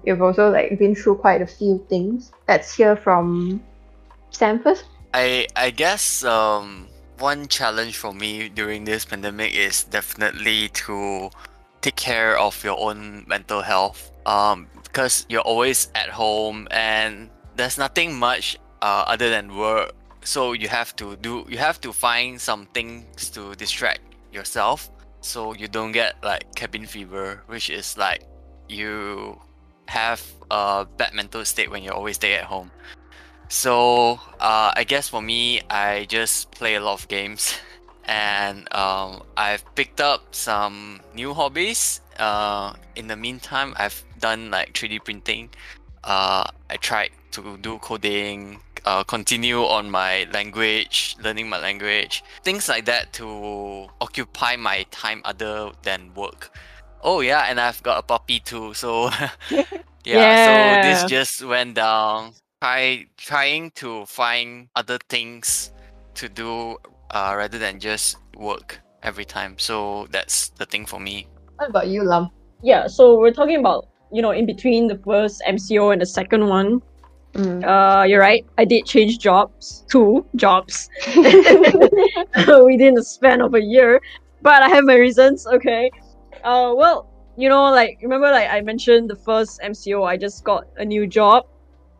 You've 0.03 0.21
also 0.21 0.49
like 0.49 0.77
been 0.79 0.95
through 0.95 1.17
quite 1.17 1.41
a 1.41 1.47
few 1.47 1.85
things. 1.87 2.31
Let's 2.47 2.73
hear 2.75 2.95
from 2.95 3.61
Sam 4.31 4.59
first. 4.59 4.85
I 5.13 5.47
I 5.55 5.69
guess 5.69 6.23
um 6.23 6.87
one 7.19 7.47
challenge 7.47 7.97
for 7.97 8.11
me 8.13 8.49
during 8.49 8.83
this 8.83 9.05
pandemic 9.05 9.53
is 9.53 9.83
definitely 9.83 10.69
to 10.69 11.29
take 11.81 11.95
care 11.95 12.37
of 12.37 12.63
your 12.63 12.79
own 12.79 13.25
mental 13.27 13.61
health. 13.61 14.11
Um, 14.25 14.67
because 14.83 15.25
you're 15.29 15.41
always 15.45 15.89
at 15.95 16.09
home 16.09 16.67
and 16.71 17.29
there's 17.55 17.77
nothing 17.77 18.17
much 18.17 18.57
uh, 18.81 19.05
other 19.07 19.29
than 19.29 19.55
work. 19.55 19.93
So 20.23 20.53
you 20.53 20.67
have 20.67 20.95
to 20.97 21.15
do 21.15 21.45
you 21.49 21.57
have 21.57 21.79
to 21.81 21.93
find 21.93 22.39
some 22.41 22.65
things 22.73 23.29
to 23.31 23.55
distract 23.55 24.01
yourself 24.31 24.89
so 25.21 25.53
you 25.53 25.67
don't 25.67 25.91
get 25.91 26.15
like 26.23 26.53
cabin 26.55 26.85
fever, 26.85 27.43
which 27.45 27.69
is 27.69 27.97
like 27.97 28.23
you 28.67 29.39
have 29.87 30.21
a 30.49 30.85
bad 30.97 31.13
mental 31.13 31.45
state 31.45 31.69
when 31.69 31.83
you 31.83 31.91
always 31.91 32.15
stay 32.15 32.33
at 32.33 32.45
home. 32.45 32.71
So 33.47 34.19
uh, 34.39 34.73
I 34.75 34.83
guess 34.83 35.09
for 35.09 35.21
me, 35.21 35.61
I 35.69 36.05
just 36.09 36.51
play 36.51 36.75
a 36.75 36.81
lot 36.81 37.01
of 37.01 37.07
games, 37.07 37.55
and 38.05 38.67
um, 38.73 39.23
I've 39.37 39.63
picked 39.75 40.01
up 40.01 40.33
some 40.33 41.01
new 41.13 41.33
hobbies. 41.33 42.01
Uh, 42.17 42.73
in 42.95 43.07
the 43.07 43.15
meantime, 43.15 43.73
I've 43.77 44.03
done 44.19 44.51
like 44.51 44.73
3D 44.73 45.03
printing. 45.05 45.49
Uh, 46.03 46.45
I 46.69 46.77
tried 46.77 47.11
to 47.31 47.57
do 47.57 47.77
coding, 47.79 48.59
uh, 48.85 49.03
continue 49.03 49.61
on 49.63 49.89
my 49.91 50.27
language, 50.33 51.15
learning 51.23 51.49
my 51.49 51.59
language, 51.59 52.23
things 52.43 52.67
like 52.69 52.85
that 52.85 53.13
to 53.13 53.87
occupy 54.01 54.55
my 54.55 54.85
time 54.91 55.21
other 55.25 55.71
than 55.83 56.13
work. 56.15 56.51
Oh 57.01 57.21
yeah, 57.21 57.45
and 57.49 57.59
I've 57.59 57.81
got 57.83 57.99
a 57.99 58.03
puppy 58.03 58.39
too. 58.39 58.73
So 58.73 59.09
yeah, 59.49 59.65
Yeah. 60.03 60.35
so 60.35 60.75
this 60.77 61.03
just 61.03 61.43
went 61.43 61.75
down. 61.75 62.33
Try 62.61 63.07
trying 63.17 63.71
to 63.75 64.05
find 64.05 64.67
other 64.75 64.99
things 65.09 65.71
to 66.15 66.29
do 66.29 66.77
uh, 67.11 67.33
rather 67.35 67.57
than 67.57 67.79
just 67.79 68.17
work 68.37 68.79
every 69.03 69.25
time. 69.25 69.57
So 69.57 70.07
that's 70.11 70.49
the 70.49 70.65
thing 70.65 70.85
for 70.85 70.99
me. 70.99 71.27
What 71.57 71.69
about 71.69 71.87
you, 71.87 72.03
Lam? 72.03 72.29
yeah. 72.61 72.87
So 72.87 73.17
we're 73.19 73.33
talking 73.33 73.59
about 73.59 73.87
you 74.11 74.21
know 74.21 74.31
in 74.31 74.45
between 74.45 74.87
the 74.87 74.97
first 75.05 75.41
MCO 75.47 75.91
and 75.93 76.01
the 76.01 76.05
second 76.05 76.47
one. 76.47 76.81
Mm. 77.33 77.63
Uh, 77.63 78.03
you're 78.03 78.19
right. 78.19 78.45
I 78.57 78.65
did 78.65 78.85
change 78.85 79.19
jobs, 79.19 79.85
two 79.89 80.25
jobs 80.35 80.89
within 81.15 82.95
the 82.95 83.03
span 83.03 83.41
of 83.41 83.53
a 83.53 83.61
year, 83.61 84.01
but 84.41 84.61
I 84.61 84.69
have 84.69 84.83
my 84.83 84.95
reasons. 84.95 85.47
Okay. 85.47 85.89
Uh, 86.43 86.73
well, 86.75 87.07
you 87.37 87.47
know, 87.47 87.71
like 87.71 87.99
remember, 88.01 88.31
like 88.31 88.49
I 88.49 88.61
mentioned 88.61 89.09
the 89.09 89.15
first 89.15 89.59
MCO, 89.63 90.03
I 90.03 90.17
just 90.17 90.43
got 90.43 90.65
a 90.77 90.85
new 90.85 91.07
job, 91.07 91.45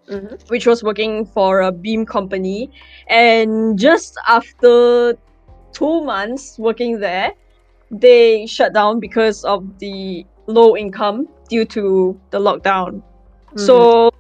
Mhm. 0.10 0.50
which 0.50 0.68
was 0.68 0.84
working 0.84 1.26
for 1.26 1.62
a 1.62 1.72
BIM 1.72 2.06
company, 2.06 2.70
and 3.08 3.80
just 3.80 4.18
after 4.28 5.16
two 5.72 6.02
months 6.04 6.58
working 6.60 7.00
there, 7.00 7.32
they 7.90 8.46
shut 8.48 8.74
down 8.74 9.00
because 9.00 9.44
of 9.46 9.64
the 9.80 10.26
low 10.48 10.76
income 10.76 11.28
due 11.50 11.66
to 11.66 12.20
the 12.32 12.40
lockdown. 12.40 13.02
So 13.56 14.12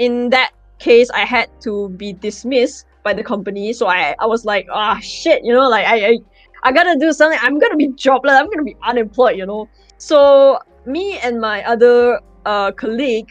in 0.00 0.30
that 0.30 0.52
case, 0.78 1.10
I 1.10 1.26
had 1.26 1.48
to 1.60 1.90
be 1.90 2.14
dismissed 2.14 2.86
by 3.04 3.12
the 3.12 3.22
company. 3.22 3.72
So 3.74 3.86
I, 3.86 4.16
I 4.18 4.26
was 4.26 4.46
like, 4.46 4.66
ah, 4.72 4.98
shit, 5.00 5.44
you 5.44 5.52
know, 5.52 5.68
like 5.68 5.86
I, 5.86 6.06
I, 6.06 6.18
I 6.64 6.72
gotta 6.72 6.98
do 6.98 7.12
something. 7.12 7.38
I'm 7.42 7.58
gonna 7.58 7.76
be 7.76 7.88
jobless. 7.88 8.32
I'm 8.32 8.48
gonna 8.48 8.64
be 8.64 8.76
unemployed, 8.82 9.36
you 9.36 9.44
know. 9.44 9.68
So 9.98 10.58
me 10.86 11.18
and 11.18 11.38
my 11.38 11.62
other 11.64 12.18
uh, 12.46 12.72
colleague, 12.72 13.30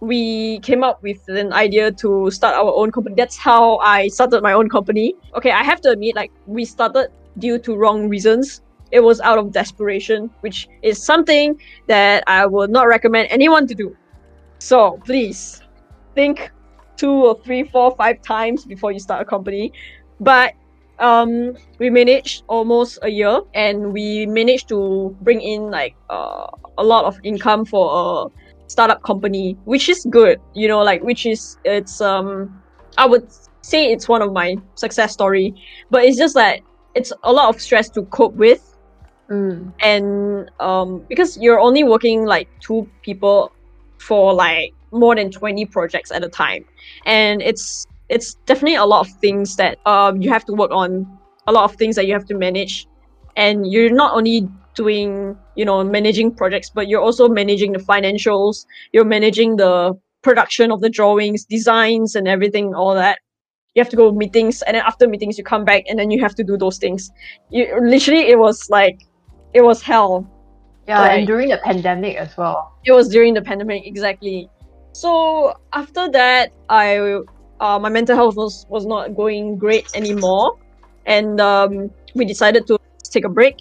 we 0.00 0.58
came 0.60 0.84
up 0.84 1.02
with 1.02 1.26
an 1.28 1.52
idea 1.54 1.90
to 1.92 2.30
start 2.30 2.54
our 2.56 2.74
own 2.76 2.92
company. 2.92 3.14
That's 3.16 3.38
how 3.38 3.78
I 3.78 4.08
started 4.08 4.42
my 4.42 4.52
own 4.52 4.68
company. 4.68 5.14
Okay, 5.34 5.50
I 5.50 5.62
have 5.62 5.80
to 5.82 5.90
admit, 5.90 6.14
like 6.14 6.30
we 6.46 6.66
started 6.66 7.08
due 7.38 7.58
to 7.60 7.74
wrong 7.74 8.08
reasons. 8.10 8.60
It 8.90 9.00
was 9.00 9.18
out 9.22 9.38
of 9.38 9.52
desperation, 9.52 10.28
which 10.40 10.68
is 10.82 11.02
something 11.02 11.58
that 11.86 12.22
I 12.26 12.44
would 12.44 12.68
not 12.68 12.86
recommend 12.86 13.28
anyone 13.30 13.66
to 13.68 13.74
do. 13.74 13.96
So 14.58 15.00
please 15.06 15.62
think 16.14 16.50
two 16.96 17.10
or 17.10 17.40
three, 17.44 17.64
four, 17.64 17.94
five 17.96 18.16
times 18.22 18.64
before 18.64 18.92
you 18.92 18.98
start 19.00 19.22
a 19.22 19.24
company. 19.24 19.72
But 20.20 20.52
um, 20.98 21.54
we 21.78 21.90
managed 21.90 22.44
almost 22.48 22.98
a 23.02 23.08
year, 23.08 23.40
and 23.54 23.92
we 23.92 24.26
managed 24.26 24.68
to 24.68 25.16
bring 25.20 25.40
in 25.40 25.70
like 25.70 25.94
uh, 26.10 26.46
a 26.78 26.84
lot 26.84 27.04
of 27.04 27.18
income 27.24 27.64
for 27.64 28.28
a 28.28 28.68
startup 28.68 29.02
company, 29.02 29.56
which 29.64 29.88
is 29.88 30.06
good. 30.10 30.38
You 30.54 30.68
know, 30.68 30.82
like 30.82 31.02
which 31.02 31.26
is 31.26 31.56
it's 31.64 32.00
um, 32.00 32.62
I 32.96 33.06
would 33.06 33.26
say 33.62 33.92
it's 33.92 34.08
one 34.08 34.22
of 34.22 34.32
my 34.32 34.56
success 34.74 35.12
story, 35.12 35.54
but 35.90 36.04
it's 36.04 36.18
just 36.18 36.34
that 36.34 36.60
it's 36.94 37.12
a 37.24 37.32
lot 37.32 37.54
of 37.54 37.60
stress 37.60 37.88
to 37.90 38.02
cope 38.06 38.34
with 38.34 38.68
Mm. 39.30 39.72
and 39.80 40.50
um, 40.60 41.04
because 41.08 41.36
you're 41.38 41.58
only 41.60 41.84
working 41.84 42.26
like 42.26 42.48
two 42.60 42.90
people 43.02 43.52
for 44.02 44.34
like 44.34 44.74
more 44.90 45.14
than 45.14 45.30
20 45.30 45.64
projects 45.66 46.10
at 46.10 46.24
a 46.24 46.28
time. 46.28 46.64
And 47.06 47.40
it's 47.42 47.86
it's 48.08 48.34
definitely 48.46 48.76
a 48.76 48.84
lot 48.84 49.06
of 49.06 49.12
things 49.20 49.56
that 49.56 49.78
um, 49.86 50.20
you 50.20 50.30
have 50.30 50.44
to 50.44 50.52
work 50.52 50.70
on 50.70 51.06
a 51.46 51.52
lot 51.52 51.64
of 51.64 51.76
things 51.76 51.96
that 51.96 52.06
you 52.06 52.12
have 52.12 52.26
to 52.26 52.34
manage. 52.34 52.86
And 53.36 53.72
you're 53.72 53.90
not 53.90 54.14
only 54.14 54.48
doing 54.74 55.36
you 55.54 55.66
know 55.66 55.84
managing 55.84 56.34
projects 56.34 56.70
but 56.70 56.88
you're 56.88 57.00
also 57.00 57.28
managing 57.28 57.72
the 57.72 57.78
financials. 57.78 58.66
You're 58.92 59.04
managing 59.04 59.56
the 59.56 59.98
production 60.22 60.70
of 60.70 60.80
the 60.80 60.88
drawings 60.88 61.44
designs 61.44 62.14
and 62.14 62.28
everything 62.28 62.74
all 62.74 62.94
that. 62.94 63.18
You 63.74 63.80
have 63.82 63.90
to 63.90 63.96
go 63.96 64.12
meetings 64.12 64.62
and 64.62 64.76
then 64.76 64.84
after 64.84 65.08
meetings 65.08 65.38
you 65.38 65.44
come 65.44 65.64
back 65.64 65.84
and 65.88 65.98
then 65.98 66.10
you 66.10 66.20
have 66.20 66.34
to 66.34 66.44
do 66.44 66.58
those 66.58 66.78
things. 66.78 67.10
You 67.50 67.80
literally 67.80 68.28
it 68.28 68.38
was 68.38 68.68
like 68.68 69.00
it 69.54 69.62
was 69.62 69.80
hell 69.82 70.28
Yeah, 70.88 70.98
Right. 71.00 71.18
and 71.18 71.26
during 71.26 71.48
the 71.50 71.58
pandemic 71.58 72.16
as 72.16 72.36
well. 72.36 72.72
it 72.84 72.92
was 72.92 73.08
during 73.08 73.34
the 73.34 73.42
pandemic 73.42 73.86
exactly. 73.86 74.48
So 74.92 75.54
after 75.72 76.08
that 76.10 76.50
i 76.68 77.18
uh, 77.60 77.78
my 77.78 77.88
mental 77.88 78.16
health 78.16 78.34
was, 78.36 78.66
was 78.68 78.84
not 78.86 79.14
going 79.14 79.56
great 79.56 79.86
anymore. 79.94 80.58
And 81.06 81.40
um, 81.40 81.90
we 82.14 82.24
decided 82.24 82.66
to 82.66 82.78
take 83.04 83.24
a 83.24 83.28
break 83.28 83.56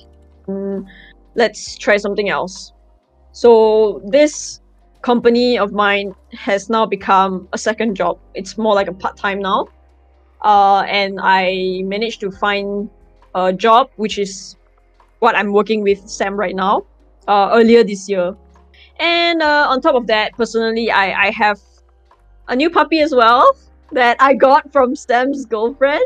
let's 1.35 1.77
try 1.77 1.97
something 1.97 2.29
else. 2.29 2.73
So 3.31 4.01
this 4.05 4.59
company 5.01 5.57
of 5.57 5.71
mine 5.71 6.13
has 6.33 6.69
now 6.69 6.85
become 6.85 7.47
a 7.53 7.57
second 7.57 7.95
job. 7.95 8.19
It's 8.33 8.57
more 8.57 8.75
like 8.75 8.87
a 8.87 8.93
part-time 8.93 9.39
now. 9.39 9.67
Uh, 10.41 10.81
and 10.87 11.19
i 11.21 11.81
managed 11.85 12.19
to 12.19 12.31
find 12.31 12.89
a 13.35 13.53
job 13.53 13.89
which 13.97 14.17
is 14.17 14.55
what 15.19 15.35
i'm 15.35 15.51
working 15.53 15.83
with 15.83 15.99
sam 16.09 16.33
right 16.35 16.55
now 16.55 16.81
uh, 17.27 17.49
earlier 17.53 17.83
this 17.83 18.09
year 18.09 18.35
and 19.01 19.41
uh, 19.41 19.65
on 19.67 19.81
top 19.81 19.95
of 19.95 20.05
that, 20.07 20.37
personally, 20.37 20.91
I, 20.91 21.27
I 21.27 21.31
have 21.31 21.59
a 22.47 22.55
new 22.55 22.69
puppy 22.69 23.01
as 23.01 23.13
well 23.13 23.57
that 23.91 24.15
I 24.19 24.35
got 24.35 24.71
from 24.71 24.95
Stem's 24.95 25.43
girlfriend, 25.43 26.05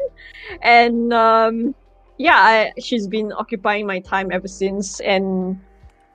and 0.61 1.13
um, 1.13 1.75
yeah, 2.17 2.37
I, 2.37 2.71
she's 2.79 3.05
been 3.05 3.33
occupying 3.33 3.85
my 3.85 3.99
time 3.99 4.31
ever 4.31 4.47
since, 4.47 5.01
and 5.01 5.59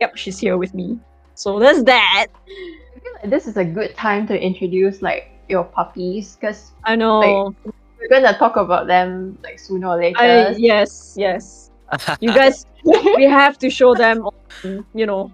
yep, 0.01 0.17
she's 0.17 0.39
here 0.39 0.57
with 0.57 0.73
me. 0.73 0.99
So 1.35 1.59
there's 1.59 1.85
that. 1.85 2.29
I 2.47 3.01
feel 3.01 3.13
like 3.13 3.31
this 3.31 3.47
is 3.47 3.59
a 3.59 3.65
good 3.65 3.95
time 3.95 4.27
to 4.29 4.43
introduce 4.43 5.03
like 5.03 5.29
your 5.51 5.65
puppies 5.65 6.37
because 6.37 6.73
I 6.85 6.97
know. 6.97 7.55
we're 7.65 8.09
gonna 8.09 8.39
talk 8.39 8.57
about 8.57 8.87
them 8.87 9.39
like 9.43 9.59
sooner 9.59 9.89
or 9.89 9.99
later. 9.99 10.19
I, 10.19 10.55
yes, 10.57 11.15
yes. 11.17 11.71
You 12.21 12.33
guys, 12.33 12.65
we 12.85 13.25
have 13.25 13.59
to 13.59 13.69
show 13.69 13.95
them, 13.97 14.25
on, 14.25 14.33
Mm-hmm. 14.63 14.99
you 14.99 15.07
know, 15.07 15.33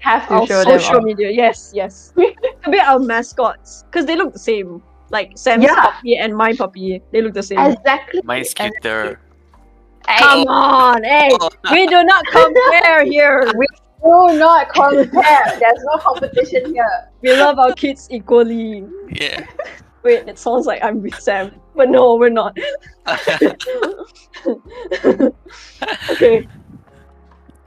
have 0.00 0.28
to 0.28 0.34
our 0.34 0.46
show 0.46 0.64
them. 0.64 0.78
social 0.80 0.96
off. 0.98 1.04
media. 1.04 1.30
Yes, 1.30 1.72
yes. 1.74 2.12
to 2.16 2.70
be 2.70 2.78
our 2.78 2.98
mascots, 2.98 3.84
because 3.84 4.06
they 4.06 4.16
look 4.16 4.32
the 4.32 4.38
same. 4.38 4.82
Like 5.10 5.32
Sam's 5.36 5.64
Yeah. 5.64 5.74
puppy 5.74 6.16
and 6.18 6.36
my 6.36 6.52
puppy, 6.54 7.02
they 7.12 7.22
look 7.22 7.32
the 7.34 7.42
same. 7.42 7.58
Exactly. 7.60 8.20
Mine's 8.24 8.52
cuter. 8.54 9.20
Come 10.18 10.46
on, 10.48 11.02
hey, 11.04 11.28
Oh, 11.40 11.50
we 11.70 11.86
do 11.86 12.02
not 12.04 12.24
compare 12.26 13.04
here. 13.04 13.50
We 13.58 13.66
do 14.04 14.38
not 14.38 14.68
compare. 14.72 15.58
There's 15.58 15.82
no 15.90 15.98
competition 15.98 16.72
here. 16.72 17.10
We 17.20 17.32
love 17.32 17.58
our 17.58 17.72
kids 17.72 18.06
equally. 18.10 18.84
yeah. 19.10 19.44
Wait, 20.04 20.28
it 20.28 20.38
sounds 20.38 20.66
like 20.66 20.82
I'm 20.84 21.02
with 21.02 21.18
Sam, 21.18 21.50
but 21.74 21.88
no, 21.90 22.14
we're 22.14 22.30
not. 22.30 22.56
okay. 26.10 26.46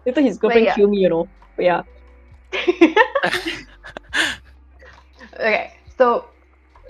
Later 0.06 0.22
he's 0.22 0.38
girlfriend 0.38 0.66
yeah. 0.66 0.76
kill 0.76 0.88
me, 0.88 1.00
you 1.00 1.10
know. 1.10 1.28
But 1.56 1.66
yeah. 1.66 1.84
Okay, 5.42 5.74
so 5.98 6.26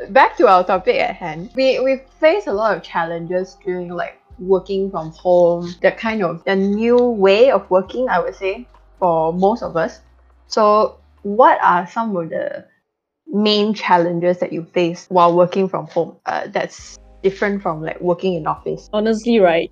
back 0.09 0.35
to 0.37 0.47
our 0.47 0.63
topic 0.65 0.97
at 0.97 1.15
hand. 1.15 1.51
We 1.55 1.79
we 1.79 2.01
face 2.19 2.47
a 2.47 2.53
lot 2.53 2.75
of 2.75 2.83
challenges 2.83 3.57
during 3.63 3.89
like 3.89 4.19
working 4.39 4.91
from 4.91 5.11
home, 5.11 5.73
the 5.81 5.91
kind 5.91 6.21
of 6.21 6.43
the 6.43 6.55
new 6.55 6.97
way 6.97 7.51
of 7.51 7.69
working, 7.69 8.09
I 8.09 8.19
would 8.19 8.35
say, 8.35 8.67
for 8.99 9.31
most 9.31 9.63
of 9.63 9.77
us. 9.77 10.01
So 10.47 10.97
what 11.21 11.61
are 11.63 11.87
some 11.87 12.15
of 12.17 12.29
the 12.29 12.65
main 13.27 13.73
challenges 13.73 14.39
that 14.39 14.51
you 14.51 14.65
face 14.65 15.05
while 15.07 15.33
working 15.33 15.69
from 15.69 15.87
home? 15.87 16.17
Uh, 16.25 16.47
that's 16.47 16.99
different 17.23 17.61
from 17.61 17.81
like 17.81 18.01
working 18.01 18.33
in 18.33 18.47
office. 18.47 18.89
Honestly, 18.91 19.39
right? 19.39 19.71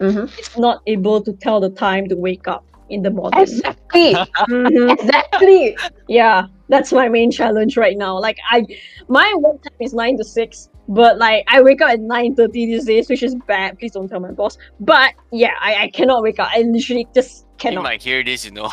Mm-hmm. 0.00 0.32
It's 0.38 0.56
not 0.56 0.80
able 0.86 1.20
to 1.22 1.32
tell 1.34 1.60
the 1.60 1.70
time 1.70 2.08
to 2.08 2.16
wake 2.16 2.48
up 2.48 2.64
in 2.88 3.02
the 3.02 3.10
morning. 3.10 3.40
Exactly, 3.40 4.14
Mhm. 4.48 4.92
exactly. 4.92 5.76
Yeah, 6.08 6.46
that's 6.68 6.92
my 6.92 7.08
main 7.08 7.30
challenge 7.30 7.76
right 7.76 7.96
now. 7.96 8.18
Like 8.18 8.38
I 8.50 8.66
my 9.08 9.32
work 9.38 9.62
time 9.62 9.72
is 9.80 9.94
nine 9.94 10.16
to 10.18 10.24
six, 10.24 10.68
but 10.88 11.18
like 11.18 11.44
I 11.48 11.62
wake 11.62 11.80
up 11.82 11.90
at 11.90 12.00
nine 12.00 12.34
thirty 12.34 12.66
these 12.66 12.84
days, 12.84 13.08
which 13.08 13.22
is 13.22 13.34
bad. 13.46 13.78
Please 13.78 13.92
don't 13.92 14.08
tell 14.08 14.20
my 14.20 14.32
boss. 14.32 14.58
But 14.80 15.12
yeah, 15.32 15.52
I, 15.60 15.74
I 15.84 15.90
cannot 15.90 16.22
wake 16.22 16.38
up. 16.38 16.48
I 16.52 16.62
literally 16.62 17.06
just 17.14 17.46
cannot. 17.58 17.72
You 17.72 17.78
cannot. 17.78 17.82
might 17.84 18.02
hear 18.02 18.22
this, 18.24 18.44
you 18.44 18.50
know. 18.52 18.70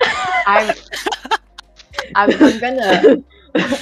I'm, 0.46 0.74
I'm, 2.16 2.30
I'm 2.42 2.58
gonna, 2.58 3.16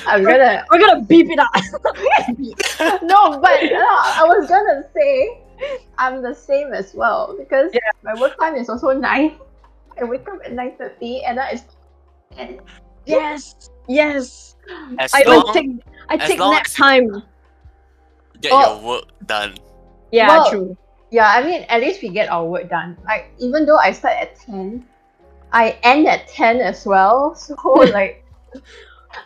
I'm 0.07 0.23
gonna 0.25 0.65
We're 0.71 0.79
gonna 0.79 1.03
beep 1.03 1.27
it 1.31 1.39
up. 1.39 1.51
no, 3.03 3.41
but 3.41 3.63
no, 3.65 3.87
I 3.89 4.25
was 4.27 4.49
gonna 4.49 4.85
say 4.95 5.41
I'm 5.99 6.23
the 6.23 6.35
same 6.35 6.73
as 6.73 6.95
well 6.95 7.35
because 7.39 7.71
Yeah. 7.75 7.81
my 8.03 8.15
work 8.21 8.39
time 8.39 8.55
is 8.57 8.69
also 8.69 8.91
nine. 8.97 9.39
I 10.01 10.05
wake 10.05 10.27
up 10.29 10.41
at 10.45 10.53
nine 10.53 10.75
thirty, 10.79 11.23
and 11.25 11.37
that 11.39 11.55
is. 11.55 11.65
And 12.37 12.61
yes, 13.07 13.71
yes. 13.89 14.57
As 14.99 15.13
I 15.15 15.23
long 15.25 15.45
don't 15.45 15.53
take 15.55 15.71
I 16.09 16.15
as 16.17 16.29
take 16.29 16.39
long 16.41 16.53
nap 16.53 16.65
time. 16.67 17.23
get 18.41 18.53
Oh. 18.53 18.77
your 18.77 18.79
work 18.87 19.05
done. 19.27 19.55
Yeah, 20.11 20.29
Well, 20.29 20.51
true. 20.51 20.77
yeah, 21.11 21.29
I 21.29 21.45
mean, 21.45 21.65
at 21.69 21.81
least 21.81 22.03
we 22.03 22.09
get 22.09 22.29
our 22.31 22.45
work 22.45 22.69
done. 22.71 22.97
Like 23.05 23.31
even 23.39 23.67
though 23.67 23.79
I 23.79 23.93
start 23.93 24.17
at 24.17 24.37
ten, 24.37 24.85
I 25.53 25.77
end 25.83 26.07
at 26.09 26.29
ten 26.29 26.61
as 26.61 26.87
well. 26.87 27.35
So 27.37 27.55
like, 27.93 28.25
There's 28.53 28.63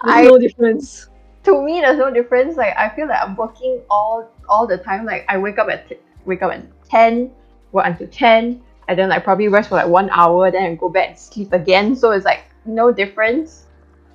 I 0.02 0.22
no 0.24 0.38
difference. 0.38 1.08
to 1.44 1.62
me 1.62 1.80
there's 1.80 1.98
no 1.98 2.10
difference. 2.10 2.56
Like 2.56 2.74
I 2.76 2.90
feel 2.94 3.06
like 3.08 3.22
I'm 3.22 3.36
working 3.36 3.80
all 3.90 4.28
all 4.48 4.66
the 4.66 4.78
time. 4.78 5.04
Like 5.06 5.24
I 5.28 5.38
wake 5.38 5.58
up 5.58 5.68
at 5.70 5.88
t- 5.88 5.98
wake 6.26 6.42
up 6.42 6.52
at 6.52 6.64
ten, 6.88 7.30
work 7.72 7.86
until 7.86 8.08
ten, 8.08 8.62
and 8.88 8.98
then 8.98 9.08
like 9.08 9.24
probably 9.24 9.48
rest 9.48 9.68
for 9.68 9.76
like 9.76 9.88
one 9.88 10.10
hour, 10.10 10.50
then 10.50 10.62
I 10.64 10.74
go 10.74 10.88
back 10.88 11.08
and 11.08 11.18
sleep 11.18 11.52
again. 11.52 11.96
So 11.96 12.10
it's 12.10 12.24
like 12.24 12.44
no 12.64 12.92
difference. 12.92 13.66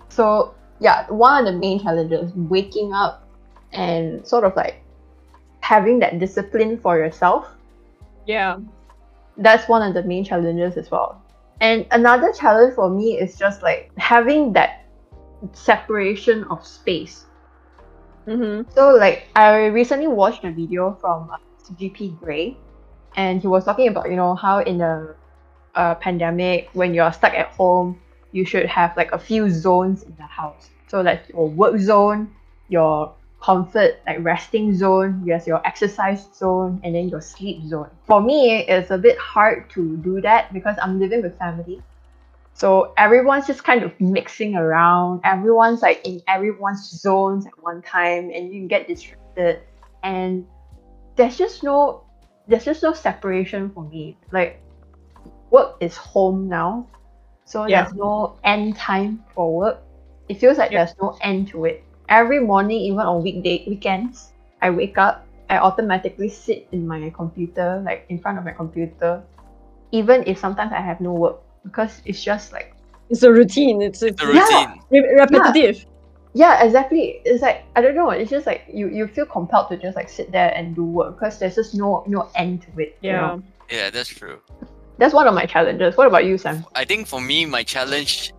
So 0.09 0.53
yeah, 0.79 1.05
one 1.09 1.45
of 1.47 1.53
the 1.53 1.59
main 1.59 1.81
challenges 1.81 2.31
waking 2.35 2.93
up 2.93 3.27
and 3.71 4.25
sort 4.27 4.43
of 4.43 4.55
like 4.55 4.81
having 5.61 5.99
that 5.99 6.19
discipline 6.19 6.77
for 6.77 6.97
yourself. 6.97 7.47
Yeah. 8.25 8.57
That's 9.37 9.67
one 9.69 9.81
of 9.87 9.93
the 9.93 10.03
main 10.03 10.25
challenges 10.25 10.77
as 10.77 10.91
well. 10.91 11.21
And 11.61 11.85
another 11.91 12.33
challenge 12.33 12.75
for 12.75 12.89
me 12.89 13.19
is 13.19 13.37
just 13.37 13.61
like 13.61 13.91
having 13.97 14.53
that 14.53 14.85
separation 15.53 16.43
of 16.45 16.65
space. 16.65 17.25
Mm-hmm. 18.27 18.69
So 18.73 18.95
like 18.95 19.27
I 19.35 19.67
recently 19.67 20.07
watched 20.07 20.43
a 20.43 20.51
video 20.51 20.97
from 20.99 21.29
uh, 21.29 21.37
CGP 21.63 22.19
Grey, 22.19 22.57
and 23.15 23.41
he 23.41 23.47
was 23.47 23.65
talking 23.65 23.87
about 23.87 24.09
you 24.09 24.15
know 24.15 24.35
how 24.35 24.59
in 24.59 24.81
a, 24.81 25.15
a 25.75 25.95
pandemic 25.95 26.69
when 26.73 26.93
you're 26.93 27.11
stuck 27.11 27.33
at 27.33 27.47
home, 27.47 27.99
you 28.31 28.45
should 28.45 28.65
have 28.65 28.95
like 28.97 29.11
a 29.11 29.19
few 29.19 29.49
zones 29.49 30.03
in 30.03 30.15
the 30.17 30.23
house. 30.23 30.69
So 30.87 31.01
like 31.01 31.29
your 31.29 31.47
work 31.47 31.79
zone, 31.79 32.33
your 32.69 33.13
comfort 33.41 33.99
like 34.05 34.17
resting 34.19 34.75
zone, 34.75 35.23
yes, 35.25 35.47
your 35.47 35.65
exercise 35.65 36.27
zone, 36.33 36.79
and 36.83 36.95
then 36.95 37.09
your 37.09 37.21
sleep 37.21 37.63
zone. 37.65 37.89
For 38.05 38.21
me, 38.21 38.65
it's 38.67 38.91
a 38.91 38.97
bit 38.97 39.17
hard 39.17 39.69
to 39.71 39.97
do 39.97 40.21
that 40.21 40.53
because 40.53 40.75
I'm 40.81 40.99
living 40.99 41.23
with 41.23 41.37
family. 41.37 41.81
So 42.53 42.93
everyone's 42.97 43.47
just 43.47 43.63
kind 43.63 43.83
of 43.83 43.99
mixing 43.99 44.55
around. 44.55 45.21
Everyone's 45.23 45.81
like 45.81 46.05
in 46.05 46.21
everyone's 46.27 46.87
zones 46.89 47.45
at 47.45 47.63
one 47.63 47.81
time, 47.81 48.29
and 48.29 48.53
you 48.53 48.67
get 48.67 48.87
distracted. 48.87 49.61
And 50.03 50.45
there's 51.21 51.37
just 51.37 51.61
no, 51.61 52.01
there's 52.47 52.65
just 52.65 52.81
no 52.81 52.93
separation 52.93 53.69
for 53.69 53.83
me. 53.85 54.17
Like 54.31 54.59
work 55.51 55.77
is 55.79 55.95
home 55.95 56.49
now, 56.49 56.87
so 57.45 57.67
Yeah. 57.67 57.83
there's 57.83 57.93
no 57.93 58.39
end 58.43 58.75
time 58.75 59.23
for 59.35 59.53
work. 59.53 59.77
It 60.29 60.39
feels 60.41 60.57
like 60.57 60.71
Yeah. 60.71 60.85
there's 60.85 60.97
no 60.99 61.17
end 61.21 61.49
to 61.53 61.65
it. 61.65 61.83
Every 62.09 62.39
morning, 62.39 62.81
even 62.89 63.05
on 63.05 63.21
weekday 63.21 63.63
weekends, 63.69 64.31
I 64.61 64.71
wake 64.71 64.97
up. 64.97 65.27
I 65.49 65.59
automatically 65.59 66.29
sit 66.29 66.67
in 66.71 66.87
my 66.87 67.11
computer, 67.13 67.83
like 67.85 68.05
in 68.09 68.17
front 68.17 68.39
of 68.39 68.45
my 68.45 68.51
computer, 68.51 69.21
even 69.91 70.23
if 70.25 70.39
sometimes 70.39 70.71
I 70.73 70.81
have 70.81 71.01
no 71.01 71.13
work 71.13 71.37
because 71.63 72.01
it's 72.05 72.23
just 72.23 72.51
like 72.51 72.73
It's 73.11 73.21
a 73.23 73.31
routine. 73.31 73.81
It's 73.81 74.01
it's 74.01 74.17
The 74.19 74.25
Yeah. 74.33 74.41
routine. 74.41 74.81
re- 74.89 75.13
repetitive. 75.19 75.85
Yeah 76.33 76.63
exactly 76.63 77.21
it's 77.25 77.41
like 77.41 77.63
i 77.75 77.81
don't 77.81 77.95
know 77.95 78.09
it's 78.09 78.29
just 78.29 78.45
like 78.45 78.63
you 78.71 78.87
you 78.87 79.05
feel 79.07 79.25
compelled 79.25 79.67
to 79.69 79.77
just 79.77 79.95
like 79.95 80.09
sit 80.09 80.31
there 80.31 80.53
and 80.55 80.75
do 80.75 80.83
work 80.85 81.15
because 81.19 81.39
there's 81.39 81.55
just 81.55 81.75
no 81.75 82.03
no 82.07 82.29
end 82.35 82.61
to 82.61 82.69
it 82.79 82.97
you 83.01 83.09
Yeah. 83.11 83.21
know? 83.21 83.43
Yeah, 83.69 83.89
that's 83.89 84.09
true. 84.09 84.39
that's 84.97 85.13
one 85.13 85.27
of 85.27 85.33
my 85.33 85.45
challenges 85.45 85.97
what 85.97 86.07
about 86.07 86.25
you 86.25 86.37
sam 86.37 86.65
I 86.75 86.85
think 86.85 87.07
for 87.07 87.19
me, 87.21 87.45
my 87.45 87.63
challenge, 87.63 88.33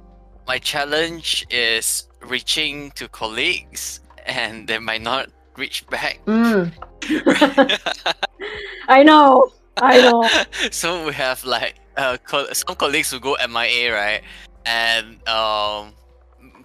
my 0.46 0.58
challenge 0.58 1.46
is 1.50 2.08
reaching 2.26 2.90
to 2.92 3.08
colleagues, 3.08 4.00
and 4.26 4.66
they 4.68 4.78
might 4.78 5.02
not 5.02 5.28
reach 5.56 5.86
back. 5.88 6.20
mm. 6.26 6.70
I 8.88 9.02
know. 9.02 9.50
I 9.80 10.00
know. 10.00 10.28
so 10.70 11.06
we 11.06 11.12
have 11.14 11.44
like 11.44 11.74
uh, 11.96 12.16
co- 12.26 12.52
some 12.52 12.76
colleagues 12.76 13.10
who 13.10 13.20
go 13.20 13.36
MIA, 13.48 13.92
right? 13.94 14.22
And 14.66 15.26
um, 15.28 15.92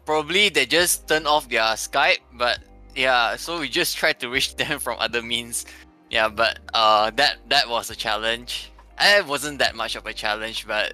probably 0.07 0.49
they 0.49 0.65
just 0.65 1.07
turn 1.07 1.27
off 1.27 1.47
their 1.49 1.61
Skype, 1.77 2.23
but 2.33 2.57
yeah, 2.95 3.35
so 3.35 3.59
we 3.59 3.69
just 3.69 3.95
tried 3.97 4.19
to 4.21 4.29
reach 4.29 4.55
them 4.61 4.79
from 4.79 4.97
other 4.97 5.21
means. 5.21 5.67
Yeah, 6.09 6.29
but 6.29 6.57
uh, 6.73 7.11
that 7.19 7.37
that 7.49 7.69
was 7.69 7.91
a 7.91 7.95
challenge. 7.95 8.71
It 8.99 9.27
wasn't 9.27 9.59
that 9.59 9.75
much 9.75 9.95
of 9.95 10.07
a 10.07 10.13
challenge, 10.13 10.65
but 10.65 10.93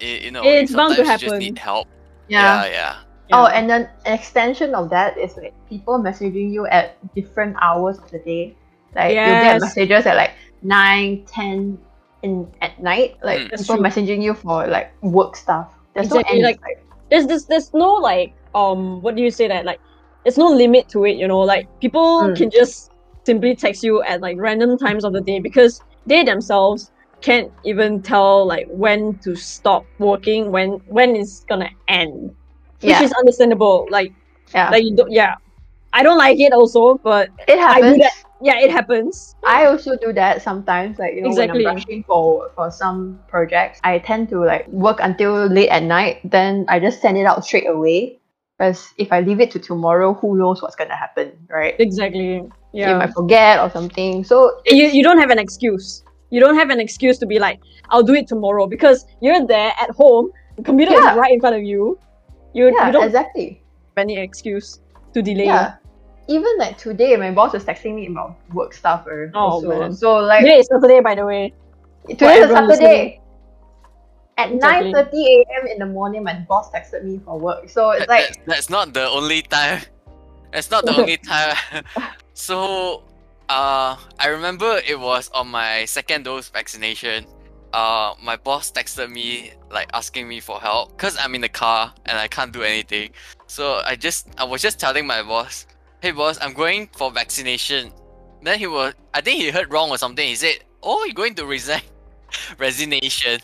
it, 0.00 0.22
you 0.24 0.32
know, 0.32 0.42
It's 0.42 0.72
bound 0.74 0.96
to 0.96 1.04
sometimes 1.04 1.22
you 1.22 1.28
just 1.28 1.34
happen. 1.38 1.38
need 1.38 1.58
help. 1.58 1.86
yeah. 2.26 2.64
yeah, 2.64 2.72
yeah. 2.72 2.96
oh 3.36 3.46
and 3.46 3.68
then 3.70 3.88
an 4.08 4.12
extension 4.18 4.74
of 4.74 4.88
that 4.90 5.16
is 5.16 5.36
like 5.36 5.52
people 5.68 5.96
messaging 6.00 6.50
you 6.52 6.66
at 6.66 6.96
different 7.14 7.54
hours 7.60 7.96
of 8.00 8.10
the 8.10 8.18
day 8.20 8.56
like 8.96 9.10
you 9.16 9.16
get 9.16 9.60
messages 9.60 10.04
at 10.04 10.16
like 10.16 10.32
9 10.62 11.24
10 11.24 11.78
in 12.22 12.32
at 12.60 12.80
night 12.82 13.16
like 13.22 13.40
Mm. 13.40 13.50
That's 13.50 13.62
people 13.64 13.80
messaging 13.80 14.20
you 14.22 14.34
for 14.34 14.66
like 14.68 14.92
work 15.00 15.36
stuff 15.36 15.72
there's 15.94 16.08
Exactly, 16.08 16.40
no 16.40 16.48
end 16.48 16.58
like- 16.64 16.84
There's 17.10 17.26
this 17.26 17.44
there's 17.44 17.72
no 17.72 17.92
like 18.10 18.32
um 18.54 19.00
what 19.02 19.14
do 19.16 19.22
you 19.22 19.30
say 19.30 19.48
that 19.48 19.64
like 19.64 19.80
there's 20.24 20.38
no 20.38 20.48
limit 20.48 20.88
to 20.88 21.04
it, 21.04 21.16
you 21.16 21.28
know, 21.28 21.40
like 21.40 21.68
people 21.80 22.30
Mm. 22.30 22.36
can 22.36 22.50
just 22.50 22.90
simply 23.26 23.54
text 23.56 23.82
you 23.82 24.02
at 24.02 24.20
like 24.20 24.36
random 24.38 24.78
times 24.78 25.04
of 25.04 25.12
the 25.12 25.20
day 25.20 25.40
because 25.40 25.80
they 26.06 26.22
themselves 26.24 26.90
can't 27.22 27.50
even 27.64 28.02
tell 28.02 28.46
like 28.46 28.66
when 28.70 29.18
to 29.24 29.34
stop 29.36 29.86
working, 29.98 30.50
when 30.52 30.80
when 30.86 31.16
it's 31.16 31.44
gonna 31.48 31.70
end. 31.88 32.34
Which 32.82 33.00
is 33.00 33.12
understandable. 33.12 33.86
Like 33.90 34.12
yeah 34.54 34.70
like 34.70 34.84
you 34.84 34.94
don't 34.96 35.10
yeah. 35.12 35.34
I 35.92 36.02
don't 36.02 36.18
like 36.18 36.38
it 36.40 36.52
also, 36.52 36.98
but 37.02 37.30
It 37.46 37.58
I 37.68 37.80
do 37.82 37.96
happens. 37.96 37.98
that. 37.98 38.12
yeah, 38.42 38.58
it 38.58 38.70
happens. 38.70 39.34
I 39.46 39.66
also 39.66 39.96
do 39.96 40.12
that 40.12 40.42
sometimes. 40.42 40.98
Like 40.98 41.14
you 41.14 41.22
know, 41.22 41.28
Exactly. 41.28 41.64
when 41.64 41.68
I'm 41.68 41.76
rushing 41.76 42.02
for 42.04 42.50
for 42.56 42.70
some 42.70 43.20
projects, 43.28 43.80
I 43.84 43.98
tend 43.98 44.28
to 44.30 44.40
like 44.44 44.66
work 44.68 44.98
until 45.00 45.46
late 45.46 45.68
at 45.70 45.82
night. 45.84 46.18
Then 46.24 46.66
I 46.68 46.80
just 46.80 47.00
send 47.00 47.16
it 47.16 47.26
out 47.26 47.44
straight 47.44 47.68
away. 47.68 48.18
Because 48.58 48.92
if 48.98 49.12
I 49.12 49.20
leave 49.20 49.40
it 49.40 49.50
to 49.52 49.58
tomorrow, 49.58 50.14
who 50.14 50.36
knows 50.38 50.62
what's 50.62 50.76
gonna 50.76 50.94
happen, 50.96 51.32
right? 51.48 51.74
Exactly. 51.78 52.34
You 52.36 52.52
Yeah. 52.72 52.98
might 52.98 53.12
forget 53.12 53.58
or 53.60 53.70
something. 53.70 54.22
So 54.24 54.60
you, 54.66 54.86
you 54.86 55.02
don't 55.02 55.18
have 55.18 55.30
an 55.30 55.38
excuse. 55.38 56.04
You 56.30 56.40
don't 56.40 56.56
have 56.56 56.70
an 56.70 56.80
excuse 56.80 57.18
to 57.18 57.26
be 57.26 57.38
like, 57.38 57.60
I'll 57.90 58.02
do 58.02 58.14
it 58.14 58.26
tomorrow 58.28 58.66
because 58.66 59.06
you're 59.20 59.44
there 59.46 59.72
at 59.80 59.90
home, 59.90 60.30
the 60.56 60.62
computer 60.62 60.92
Yeah. 60.92 61.10
is 61.12 61.16
right 61.16 61.32
in 61.32 61.40
front 61.40 61.56
of 61.56 61.62
you. 61.62 61.98
You, 62.54 62.72
yeah, 62.72 62.86
you 62.86 62.92
don't 62.92 63.04
exactly. 63.04 63.60
have 63.96 64.02
any 64.04 64.18
excuse 64.18 64.80
to 65.14 65.22
delay. 65.22 65.46
Yeah. 65.46 65.74
Even 66.28 66.56
like 66.58 66.78
today, 66.78 67.16
my 67.16 67.32
boss 67.32 67.52
was 67.52 67.64
texting 67.64 67.96
me 67.96 68.06
about 68.06 68.36
work 68.52 68.72
stuff. 68.72 69.06
uh, 69.06 69.30
Oh, 69.34 69.58
also. 69.58 69.68
man. 69.68 69.92
So 69.92 70.16
like 70.18 70.40
Today 70.42 70.58
is 70.60 70.68
Saturday, 70.72 71.00
by 71.00 71.14
the 71.16 71.26
way. 71.26 71.52
Today 72.08 72.38
is 72.38 72.50
Saturday. 72.50 73.20
At 74.36 74.52
Exactly. 74.52 74.92
9.30 74.92 75.12
a.m. 75.12 75.66
in 75.68 75.78
the 75.78 75.86
morning, 75.86 76.24
my 76.24 76.34
boss 76.34 76.70
texted 76.70 77.04
me 77.04 77.20
for 77.24 77.38
work. 77.38 77.68
So 77.68 77.90
it's 77.96 78.08
like, 78.08 78.26
that's, 78.26 78.38
that's 78.46 78.70
not 78.70 78.94
the 78.94 79.08
only 79.08 79.42
time. 79.42 79.82
That's 80.52 80.70
not 80.70 80.84
the 80.84 80.94
only 81.00 81.16
time. 81.18 81.56
so, 82.34 83.04
uh, 83.48 83.96
I 84.18 84.26
remember 84.28 84.80
it 84.86 84.98
was 84.98 85.28
on 85.30 85.48
my 85.48 85.84
second 85.84 86.24
dose 86.24 86.48
vaccination. 86.48 87.26
Uh, 87.72 88.14
my 88.22 88.36
boss 88.36 88.70
texted 88.70 89.10
me 89.10 89.52
like 89.70 89.90
asking 89.92 90.28
me 90.28 90.38
for 90.38 90.60
help 90.60 90.90
because 90.90 91.16
I'm 91.18 91.34
in 91.34 91.40
the 91.40 91.48
car 91.48 91.92
and 92.06 92.16
I 92.16 92.28
can't 92.28 92.52
do 92.52 92.62
anything. 92.62 93.10
So 93.48 93.82
I 93.84 93.96
just 93.96 94.28
I 94.38 94.44
was 94.44 94.62
just 94.62 94.78
telling 94.78 95.08
my 95.08 95.22
boss, 95.22 95.66
"Hey 96.00 96.12
boss, 96.12 96.38
I'm 96.40 96.52
going 96.52 96.88
for 96.96 97.10
vaccination." 97.10 97.92
Then 98.42 98.60
he 98.60 98.68
was 98.68 98.94
I 99.12 99.20
think 99.20 99.42
he 99.42 99.50
heard 99.50 99.72
wrong 99.72 99.90
or 99.90 99.98
something. 99.98 100.26
He 100.26 100.36
said, 100.36 100.62
"Oh, 100.84 101.04
you're 101.04 101.14
going 101.14 101.34
to 101.34 101.46
resign." 101.46 101.82
Resignation. 102.58 103.40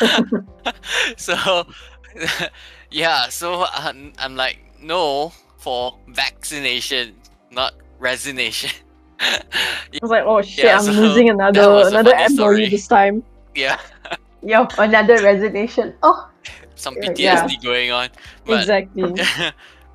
so 1.16 1.66
yeah, 2.90 3.28
so 3.28 3.64
I'm, 3.72 4.12
I'm 4.18 4.36
like, 4.36 4.58
no, 4.80 5.32
for 5.58 5.98
vaccination, 6.08 7.14
not 7.50 7.74
resignation. 7.98 8.70
I 9.20 9.40
was 10.02 10.10
like, 10.10 10.24
oh 10.26 10.42
shit, 10.42 10.64
Yeah, 10.64 10.78
I'm 10.78 10.84
so 10.84 10.92
losing 10.92 11.30
another 11.30 11.86
another 11.88 12.14
employee 12.14 12.68
this 12.68 12.86
time. 12.86 13.22
yeah, 13.54 13.80
yo, 14.42 14.68
another 14.78 15.22
resignation. 15.22 15.94
Oh, 16.02 16.28
some 16.74 16.96
Yeah, 17.16 17.46
PTSD 17.46 17.50
yeah. 17.50 17.56
going 17.62 17.90
on. 17.92 18.08
But, 18.44 18.60
exactly. 18.60 19.14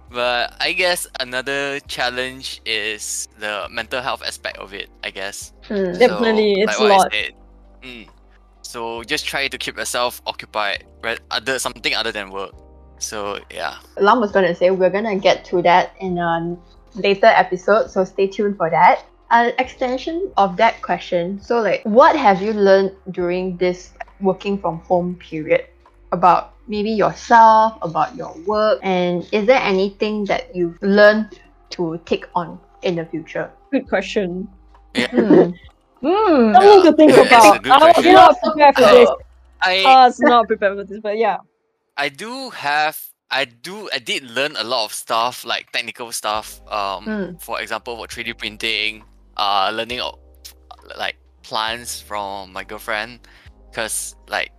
but 0.10 0.54
I 0.60 0.74
guess 0.74 1.08
another 1.20 1.80
challenge 1.82 2.62
is 2.66 3.28
the 3.40 3.68
mental 3.70 4.02
health 4.02 4.24
aspect 4.26 4.58
of 4.58 4.74
it, 4.74 4.90
I 5.04 5.12
guess. 5.12 5.54
hmm. 5.68 5.94
Definitely, 5.98 6.62
it's 6.62 6.78
like 6.80 6.80
what 6.80 6.92
I 6.92 6.96
a 6.96 6.98
lot. 6.98 7.12
said, 7.12 7.32
mm, 7.84 8.08
so 8.72 9.04
just 9.04 9.26
try 9.26 9.50
to 9.50 9.58
keep 9.58 9.78
yourself 9.78 10.22
occupied, 10.26 10.86
re- 11.04 11.18
other 11.30 11.60
something 11.60 11.94
other 11.94 12.12
than 12.12 12.32
work. 12.32 12.56
So 13.00 13.40
yeah. 13.52 13.76
Lam 13.98 14.22
was 14.22 14.32
going 14.32 14.48
to 14.48 14.56
say 14.56 14.72
we're 14.72 14.90
going 14.90 15.10
to 15.12 15.16
get 15.16 15.44
to 15.52 15.62
that 15.64 15.92
in 16.00 16.18
a 16.18 16.58
later 16.96 17.28
episode, 17.28 17.92
so 17.92 18.06
stay 18.06 18.28
tuned 18.28 18.56
for 18.56 18.70
that. 18.70 19.04
An 19.30 19.54
extension 19.60 20.32
of 20.38 20.58
that 20.58 20.82
question. 20.82 21.42
So, 21.42 21.62
like, 21.62 21.84
what 21.84 22.16
have 22.16 22.42
you 22.42 22.52
learned 22.52 22.92
during 23.12 23.58
this 23.58 23.92
working 24.20 24.58
from 24.58 24.80
home 24.80 25.16
period 25.16 25.66
about 26.12 26.54
maybe 26.68 26.92
yourself, 26.92 27.78
about 27.82 28.16
your 28.16 28.36
work, 28.46 28.80
and 28.84 29.28
is 29.32 29.48
there 29.48 29.62
anything 29.62 30.26
that 30.26 30.54
you've 30.56 30.78
learned 30.82 31.40
to 31.72 32.00
take 32.06 32.26
on 32.36 32.60
in 32.84 32.96
the 32.96 33.06
future? 33.06 33.50
Good 33.72 33.88
question. 33.88 34.50
Hmm. 34.96 35.52
Hmm. 36.02 36.54
Something 36.54 36.84
to 36.84 36.94
think 36.98 37.12
Yeah, 37.12 37.22
it's 37.22 37.46
a 37.46 37.60
about. 37.62 37.66
I 37.66 37.94
was 37.96 38.06
not 38.06 38.40
prepared 38.42 38.76
for 38.76 38.82
this. 38.82 39.10
I 39.62 39.84
I 39.86 40.06
was 40.08 40.20
not 40.20 40.48
prepared 40.48 40.78
for 40.78 40.84
this, 40.84 41.00
but 41.02 41.18
yeah. 41.18 41.38
I 41.98 42.10
do 42.10 42.50
have 42.50 42.98
I 43.30 43.46
do 43.46 43.90
I 43.94 44.00
did 44.00 44.24
learn 44.24 44.56
a 44.58 44.64
lot 44.64 44.86
of 44.86 44.94
stuff 44.94 45.46
like 45.46 45.72
technical 45.72 46.12
stuff. 46.12 46.62
Um, 46.68 47.06
Mm. 47.06 47.42
for 47.42 47.62
example, 47.62 47.96
for 47.98 48.08
three 48.08 48.24
D 48.24 48.34
printing, 48.34 49.04
uh, 49.38 49.72
learning 49.74 50.02
of 50.02 50.18
like 50.98 51.18
plants 51.44 52.02
from 52.02 52.52
my 52.52 52.64
girlfriend, 52.64 53.20
because 53.70 54.16
like 54.28 54.52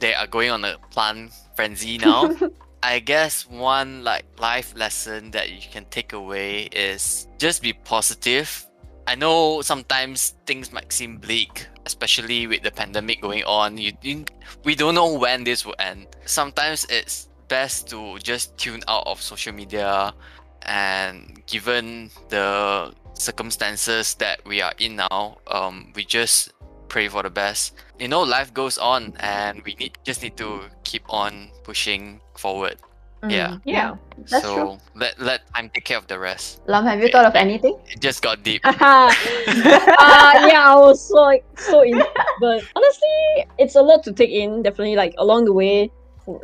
they 0.00 0.14
are 0.14 0.26
going 0.26 0.50
on 0.50 0.64
a 0.64 0.78
plant 0.90 1.32
frenzy 1.54 1.98
now. 1.98 2.30
I 2.82 2.98
guess 2.98 3.46
one 3.46 4.02
like 4.02 4.24
life 4.40 4.74
lesson 4.74 5.30
that 5.32 5.50
you 5.50 5.60
can 5.70 5.84
take 5.90 6.12
away 6.12 6.62
is 6.72 7.28
just 7.38 7.62
be 7.62 7.72
positive. 7.72 8.66
I 9.06 9.14
know 9.14 9.62
sometimes 9.62 10.34
things 10.46 10.72
might 10.72 10.92
seem 10.92 11.18
bleak, 11.18 11.66
especially 11.86 12.46
with 12.46 12.62
the 12.62 12.70
pandemic 12.70 13.20
going 13.20 13.44
on. 13.44 13.76
You, 13.78 13.92
you 14.02 14.24
we 14.64 14.74
don't 14.74 14.94
know 14.94 15.18
when 15.18 15.44
this 15.44 15.66
will 15.66 15.74
end. 15.78 16.06
Sometimes 16.24 16.86
it's 16.88 17.28
best 17.48 17.88
to 17.90 18.18
just 18.18 18.56
tune 18.56 18.82
out 18.88 19.06
of 19.06 19.20
social 19.20 19.52
media 19.52 20.14
and 20.62 21.42
given 21.46 22.10
the 22.28 22.94
circumstances 23.14 24.14
that 24.14 24.44
we 24.46 24.60
are 24.60 24.72
in 24.78 24.96
now, 24.96 25.38
um, 25.48 25.92
we 25.94 26.04
just 26.04 26.52
pray 26.88 27.08
for 27.08 27.22
the 27.22 27.30
best. 27.30 27.74
You 27.98 28.08
know, 28.08 28.22
life 28.22 28.52
goes 28.54 28.78
on 28.78 29.14
and 29.20 29.62
we 29.64 29.74
need 29.74 29.98
just 30.04 30.22
need 30.22 30.36
to 30.36 30.68
keep 30.84 31.02
on 31.08 31.50
pushing 31.64 32.20
forward. 32.36 32.76
Yeah. 33.28 33.62
Hmm. 33.62 33.68
Yeah. 33.68 33.94
That's 34.30 34.44
so 34.44 34.54
true. 34.54 34.78
let 34.94 35.20
let 35.20 35.46
time 35.54 35.70
take 35.74 35.84
care 35.84 35.98
of 35.98 36.06
the 36.06 36.18
rest. 36.18 36.60
Lam, 36.66 36.84
have 36.86 37.00
you 37.00 37.08
thought 37.08 37.24
of 37.24 37.34
anything? 37.34 37.78
It 37.86 38.00
just 38.00 38.22
got 38.22 38.42
deep. 38.42 38.62
uh, 38.66 39.10
yeah, 40.50 40.66
I 40.66 40.74
was 40.74 41.08
so 41.08 41.22
like 41.22 41.44
so 41.56 41.82
in, 41.82 42.02
but 42.40 42.62
honestly, 42.74 43.46
it's 43.58 43.76
a 43.76 43.82
lot 43.82 44.02
to 44.04 44.12
take 44.12 44.30
in. 44.30 44.62
Definitely, 44.62 44.96
like 44.96 45.14
along 45.18 45.44
the 45.44 45.52
way 45.52 45.90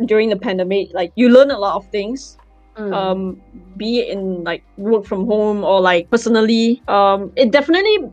during 0.07 0.29
the 0.29 0.37
pandemic, 0.38 0.91
like 0.93 1.12
you 1.17 1.31
learn 1.31 1.51
a 1.51 1.59
lot 1.59 1.77
of 1.77 1.87
things. 1.91 2.38
Hmm. 2.77 2.95
Um, 2.95 3.43
be 3.77 3.99
it 3.99 4.14
in 4.14 4.45
like 4.45 4.62
work 4.77 5.05
from 5.05 5.27
home 5.27 5.64
or 5.64 5.81
like 5.81 6.11
personally. 6.11 6.83
Um, 6.87 7.33
it 7.35 7.51
definitely 7.51 8.07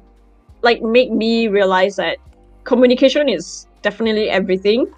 like 0.63 0.81
made 0.81 1.11
me 1.11 1.47
realize 1.47 1.97
that 1.97 2.17
communication 2.63 3.29
is 3.29 3.67
definitely 3.83 4.29
everything. 4.29 4.89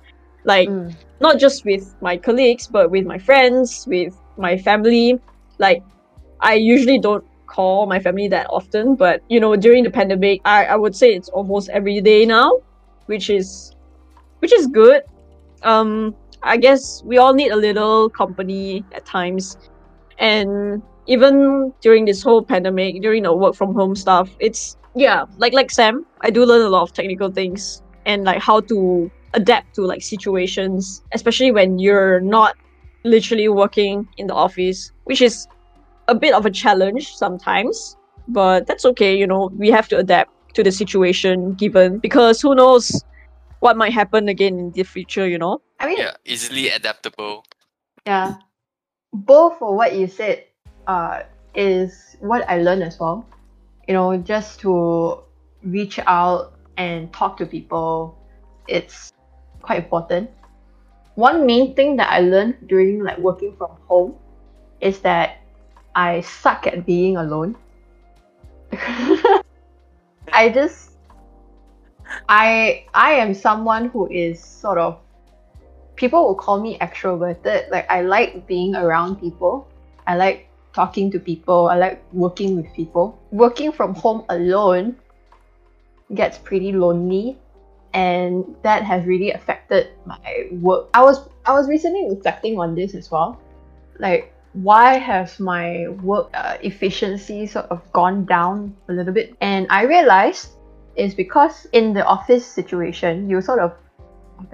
Like 0.48 0.74
Hmm. 0.74 0.90
not 1.22 1.40
just 1.40 1.66
with 1.66 1.96
my 2.02 2.18
colleagues, 2.18 2.68
but 2.68 2.92
with 2.92 3.06
my 3.06 3.20
friends, 3.20 3.86
with 3.88 4.16
my 4.38 4.58
family. 4.58 5.20
Like, 5.60 5.84
I 6.42 6.56
usually 6.56 7.00
don't 7.00 7.26
call 7.48 7.88
my 7.88 8.00
family 8.00 8.28
that 8.30 8.48
often, 8.50 8.96
but 8.96 9.22
you 9.30 9.40
know, 9.40 9.56
during 9.58 9.84
the 9.84 9.92
pandemic, 9.92 10.42
I, 10.46 10.66
I 10.66 10.76
would 10.78 10.96
say 10.96 11.14
it's 11.14 11.30
almost 11.30 11.70
every 11.70 12.02
day 12.02 12.26
now, 12.26 12.52
which 13.08 13.30
is 13.30 13.76
which 14.40 14.54
is 14.54 14.68
good. 14.68 15.04
Um, 15.64 16.16
I 16.44 16.58
guess 16.58 17.04
we 17.06 17.18
all 17.18 17.34
need 17.34 17.52
a 17.52 17.56
little 17.56 18.10
company 18.10 18.86
at 18.94 19.06
times, 19.06 19.58
and 20.20 20.82
even 21.08 21.74
during 21.82 22.06
this 22.06 22.24
whole 22.24 22.44
pandemic, 22.44 23.02
during 23.02 23.24
the 23.24 23.36
work 23.36 23.56
from 23.56 23.74
home 23.74 23.96
stuff, 23.96 24.30
it's 24.40 24.78
yeah, 24.96 25.26
like 25.38 25.54
like 25.54 25.72
Sam, 25.72 26.06
I 26.22 26.30
do 26.32 26.46
learn 26.46 26.62
a 26.62 26.70
lot 26.70 26.84
of 26.84 26.94
technical 26.94 27.32
things 27.32 27.82
and 28.06 28.24
like 28.26 28.42
how 28.42 28.62
to 28.62 29.12
adapt 29.34 29.76
to 29.76 29.82
like 29.82 30.02
situations, 30.02 31.04
especially 31.14 31.52
when 31.52 31.80
you're 31.80 32.20
not 32.22 32.56
literally 33.04 33.48
working 33.48 34.08
in 34.18 34.28
the 34.28 34.34
office, 34.34 34.92
which 35.06 35.22
is 35.22 35.48
a 36.08 36.16
bit 36.16 36.34
of 36.34 36.46
a 36.46 36.52
challenge 36.52 37.14
sometimes. 37.16 37.96
But 38.28 38.68
that's 38.68 38.86
okay, 38.86 39.18
you 39.18 39.26
know, 39.26 39.50
we 39.56 39.70
have 39.72 39.88
to 39.90 39.98
adapt 39.98 40.32
to 40.56 40.64
the 40.64 40.72
situation 40.72 41.54
given 41.54 42.00
because 42.00 42.42
who 42.42 42.56
knows 42.56 43.04
what 43.60 43.78
might 43.78 43.94
happen 43.94 44.28
again 44.28 44.60
in 44.60 44.72
the 44.72 44.84
future, 44.84 45.28
you 45.28 45.38
know? 45.38 45.62
I 45.80 45.88
mean, 45.88 45.98
yeah, 45.98 46.16
easily 46.26 46.70
adaptable. 46.70 47.46
Yeah. 48.06 48.36
Both 49.14 49.60
for 49.60 49.76
what 49.76 49.96
you 49.96 50.08
said 50.08 50.44
uh, 50.88 51.24
is 51.56 52.18
what 52.20 52.48
I 52.50 52.62
learned 52.62 52.84
as 52.84 53.00
well. 53.00 53.26
You 53.88 53.94
know, 53.94 54.18
just 54.18 54.60
to 54.62 55.24
reach 55.64 56.00
out 56.06 56.54
and 56.76 57.12
talk 57.14 57.38
to 57.38 57.46
people, 57.46 58.18
it's 58.68 59.14
quite 59.68 59.84
important. 59.84 60.32
One 61.16 61.46
main 61.46 61.76
thing 61.76 61.98
that 61.98 62.10
I 62.10 62.22
learned 62.22 62.56
during 62.68 63.04
like 63.04 63.20
working 63.20 63.54
from 63.58 63.76
home 63.88 64.16
is 64.80 65.00
that 65.02 65.44
I 65.94 66.22
suck 66.22 66.66
at 66.68 66.86
being 66.86 67.18
alone. 67.18 67.58
I 70.32 70.50
just 70.50 70.92
I 72.30 72.86
I 72.94 73.20
am 73.20 73.34
someone 73.34 73.90
who 73.90 74.08
is 74.08 74.40
sort 74.40 74.78
of 74.78 75.00
people 75.98 76.24
will 76.24 76.40
call 76.40 76.62
me 76.62 76.78
extroverted. 76.80 77.70
Like 77.70 77.90
I 77.92 78.02
like 78.02 78.48
being 78.48 78.76
around 78.76 79.20
people. 79.20 79.68
I 80.06 80.16
like 80.16 80.48
talking 80.72 81.12
to 81.12 81.20
people. 81.20 81.68
I 81.68 81.76
like 81.76 82.04
working 82.14 82.56
with 82.56 82.72
people. 82.74 83.20
Working 83.32 83.74
from 83.74 83.96
home 83.96 84.24
alone 84.30 84.96
gets 86.14 86.38
pretty 86.38 86.72
lonely 86.72 87.38
and 87.98 88.46
that 88.62 88.84
has 88.84 89.04
really 89.08 89.32
affected 89.32 89.90
my 90.06 90.48
work. 90.52 90.88
I 90.94 91.02
was 91.02 91.28
I 91.46 91.54
was 91.54 91.68
recently 91.68 92.06
reflecting 92.08 92.60
on 92.60 92.76
this 92.76 92.94
as 92.94 93.10
well. 93.10 93.42
Like 93.98 94.32
why 94.54 94.98
has 94.98 95.40
my 95.40 95.88
work 96.04 96.30
uh, 96.34 96.58
efficiency 96.62 97.48
sort 97.48 97.66
of 97.66 97.82
gone 97.94 98.26
down 98.26 98.76
a 98.88 98.94
little 98.94 99.14
bit? 99.14 99.36
And 99.42 99.66
I 99.72 99.82
realized 99.84 100.50
it's 100.96 101.16
because 101.16 101.66
in 101.74 101.94
the 101.94 102.06
office 102.06 102.46
situation, 102.46 103.30
you 103.30 103.42
sort 103.42 103.60
of 103.60 103.74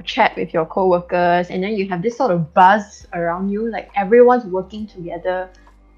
chat 0.06 0.34
with 0.38 0.54
your 0.54 0.66
co-workers 0.66 1.50
and 1.50 1.62
then 1.62 1.76
you 1.76 1.90
have 1.90 2.02
this 2.02 2.16
sort 2.16 2.32
of 2.32 2.54
buzz 2.54 3.06
around 3.12 3.50
you 3.50 3.70
like 3.70 3.92
everyone's 3.98 4.46
working 4.46 4.88
together 4.88 5.50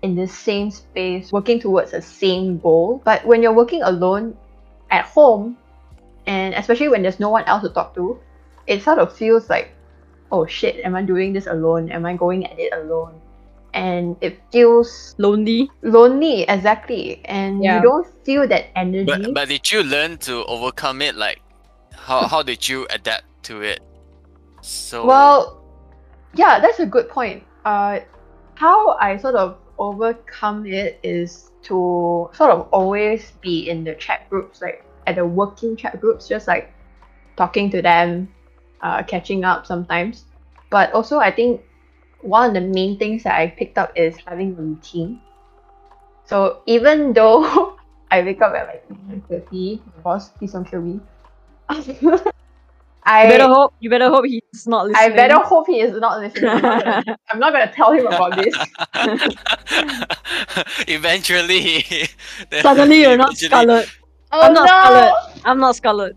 in 0.01 0.15
the 0.15 0.27
same 0.27 0.71
space 0.71 1.31
working 1.31 1.59
towards 1.59 1.91
the 1.91 2.01
same 2.01 2.57
goal 2.57 2.99
but 3.05 3.23
when 3.27 3.43
you're 3.43 3.53
working 3.53 3.83
alone 3.83 4.35
at 4.89 5.05
home 5.05 5.55
and 6.27 6.53
especially 6.55 6.89
when 6.89 7.01
there's 7.01 7.19
no 7.19 7.29
one 7.29 7.43
else 7.45 7.63
to 7.63 7.69
talk 7.69 7.93
to 7.95 8.19
it 8.67 8.81
sort 8.81 8.99
of 8.99 9.15
feels 9.15 9.49
like 9.49 9.71
oh 10.31 10.45
shit 10.45 10.83
am 10.83 10.95
i 10.95 11.01
doing 11.01 11.33
this 11.33 11.47
alone 11.47 11.91
am 11.91 12.05
i 12.05 12.15
going 12.15 12.45
at 12.45 12.57
it 12.59 12.73
alone 12.73 13.19
and 13.73 14.15
it 14.21 14.39
feels 14.51 15.13
Lonely. 15.17 15.69
lonely 15.83 16.43
exactly 16.47 17.19
and 17.25 17.63
Yeah. 17.63 17.77
you 17.77 17.81
don't 17.83 18.07
feel 18.23 18.47
that 18.47 18.71
energy 18.75 19.05
But 19.05 19.33
but 19.33 19.49
did 19.49 19.69
you 19.71 19.83
learn 19.83 20.17
to 20.19 20.45
overcome 20.45 21.01
it? 21.01 21.15
Like, 21.15 21.41
how 21.91 22.23
how 22.27 22.41
did 22.41 22.63
you 22.69 22.87
adapt 22.89 23.27
to 23.51 23.61
it? 23.61 23.83
So 24.61 25.05
Well, 25.05 25.59
yeah, 26.33 26.59
that's 26.63 26.79
a 26.79 26.85
good 26.85 27.09
point. 27.09 27.43
Uh, 27.65 27.99
how 28.55 28.95
I 28.97 29.17
sort 29.17 29.35
of 29.35 29.57
overcome 29.77 30.65
it 30.65 30.99
is 31.03 31.51
to 31.63 32.29
sort 32.31 32.51
of 32.51 32.69
always 32.71 33.33
be 33.41 33.67
in 33.69 33.83
the 33.83 33.95
chat 33.95 34.29
groups, 34.29 34.61
like 34.61 34.84
at 35.07 35.15
the 35.15 35.25
working 35.25 35.75
chat 35.75 35.99
groups, 36.01 36.27
just 36.27 36.47
like 36.47 36.73
talking 37.37 37.69
to 37.71 37.81
them, 37.81 38.27
uh, 38.81 39.03
catching 39.03 39.43
up 39.43 39.65
sometimes. 39.65 40.25
But 40.69 40.93
also, 40.93 41.19
I 41.19 41.31
think 41.31 41.61
one 42.21 42.47
of 42.49 42.53
the 42.55 42.61
main 42.61 42.97
things 42.97 43.23
that 43.23 43.35
I 43.39 43.47
picked 43.47 43.77
up 43.77 43.91
is 43.95 44.17
having 44.25 44.51
a 44.57 44.61
routine. 44.61 45.21
So 46.25 46.61
even 46.65 47.13
though 47.17 47.77
I 48.11 48.21
wake 48.21 48.41
up 48.41 48.53
at 48.55 48.67
like 48.67 48.87
9.30, 49.29 49.81
boss, 50.03 50.29
please 50.29 50.53
don't 50.53 50.65
kill 50.65 50.81
me. 50.81 50.99
I 53.07 53.23
You 53.25 53.29
better 53.29 53.47
hope. 53.47 53.73
You 53.79 53.89
better 53.91 54.09
hope 54.09 54.25
he's 54.25 54.65
not 54.65 54.87
listening. 54.87 55.11
I 55.11 55.15
better 55.15 55.37
hope 55.39 55.67
he 55.67 55.79
is 55.79 55.91
not 55.99 56.19
listening. 56.19 56.49
I'm 56.49 56.61
not 56.61 56.83
gonna, 56.83 57.17
I'm 57.29 57.39
not 57.39 57.53
gonna 57.53 57.71
tell 57.71 57.91
him 57.93 58.07
about 58.07 58.35
this. 58.35 58.55
eventually, 60.87 61.85
Suddenly 62.61 63.01
you're 63.01 63.17
not 63.17 63.33
eventually- 63.33 63.47
Scarlet. 63.49 63.89
Oh 64.31 64.41
I'm 64.41 64.53
not 64.53 64.63
no! 64.65 64.67
Scarlet. 64.67 65.41
I'm 65.45 65.59
not 65.59 65.75
Scarlet. 65.75 66.15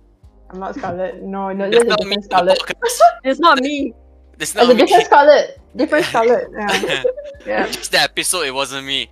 I'm 0.50 0.58
not 0.60 0.74
Scarlet. 0.74 1.22
No, 1.22 1.52
no, 1.52 1.64
It's 1.66 1.76
there's 1.76 1.84
a 1.84 1.88
not 1.88 1.98
me, 2.00 2.04
different 2.04 2.24
Scarlet. 2.24 2.58
It's 3.24 3.40
not 3.40 3.58
me. 3.60 3.92
It's 4.38 4.52
There's 4.52 4.54
not 4.54 4.64
a 4.70 4.74
me. 4.74 4.80
different 4.80 5.04
Scarlet. 5.06 5.60
Different 5.76 6.04
Scarlet. 6.10 6.48
Yeah. 6.56 7.02
yeah. 7.46 7.66
Just 7.66 7.92
that 7.92 8.04
episode, 8.10 8.46
it 8.46 8.54
wasn't 8.54 8.86
me. 8.86 9.10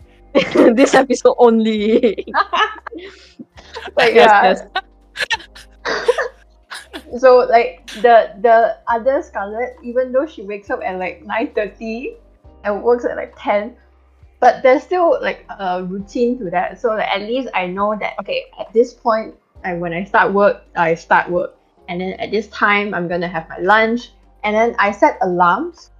this 0.75 0.95
episode 0.95 1.35
only. 1.39 2.25
Like, 3.97 4.15
Yes, 4.15 4.63
yeah. 4.75 4.81
so 7.19 7.39
like 7.49 7.87
the 8.03 8.33
the 8.41 8.77
other 8.89 9.23
Scarlet, 9.23 9.77
even 9.83 10.13
though 10.13 10.27
she 10.27 10.43
wakes 10.43 10.71
up 10.71 10.81
at 10.85 10.99
like 10.99 11.25
nine 11.25 11.53
thirty 11.55 12.17
and 12.65 12.83
works 12.83 13.05
at 13.05 13.17
like 13.17 13.35
ten, 13.39 13.77
but 14.47 14.63
there's 14.63 14.85
still 14.85 15.19
like 15.21 15.45
a 15.59 15.83
routine 15.83 16.39
to 16.39 16.49
that. 16.51 16.81
So 16.81 16.95
like, 16.95 17.09
at 17.09 17.23
least 17.23 17.49
I 17.53 17.67
know 17.67 17.97
that 17.99 18.15
okay, 18.21 18.45
at 18.61 18.73
this 18.73 18.95
point, 18.95 19.35
I, 19.65 19.75
when 19.75 19.93
I 19.93 20.05
start 20.05 20.33
work, 20.33 20.63
I 20.77 20.95
start 20.95 21.29
work, 21.29 21.57
and 21.89 22.01
then 22.01 22.13
at 22.21 22.31
this 22.31 22.47
time 22.55 22.95
I'm 22.95 23.09
gonna 23.09 23.27
have 23.27 23.49
my 23.49 23.59
lunch, 23.59 24.13
and 24.45 24.55
then 24.55 24.77
I 24.79 24.93
set 24.93 25.19
alarms 25.21 25.91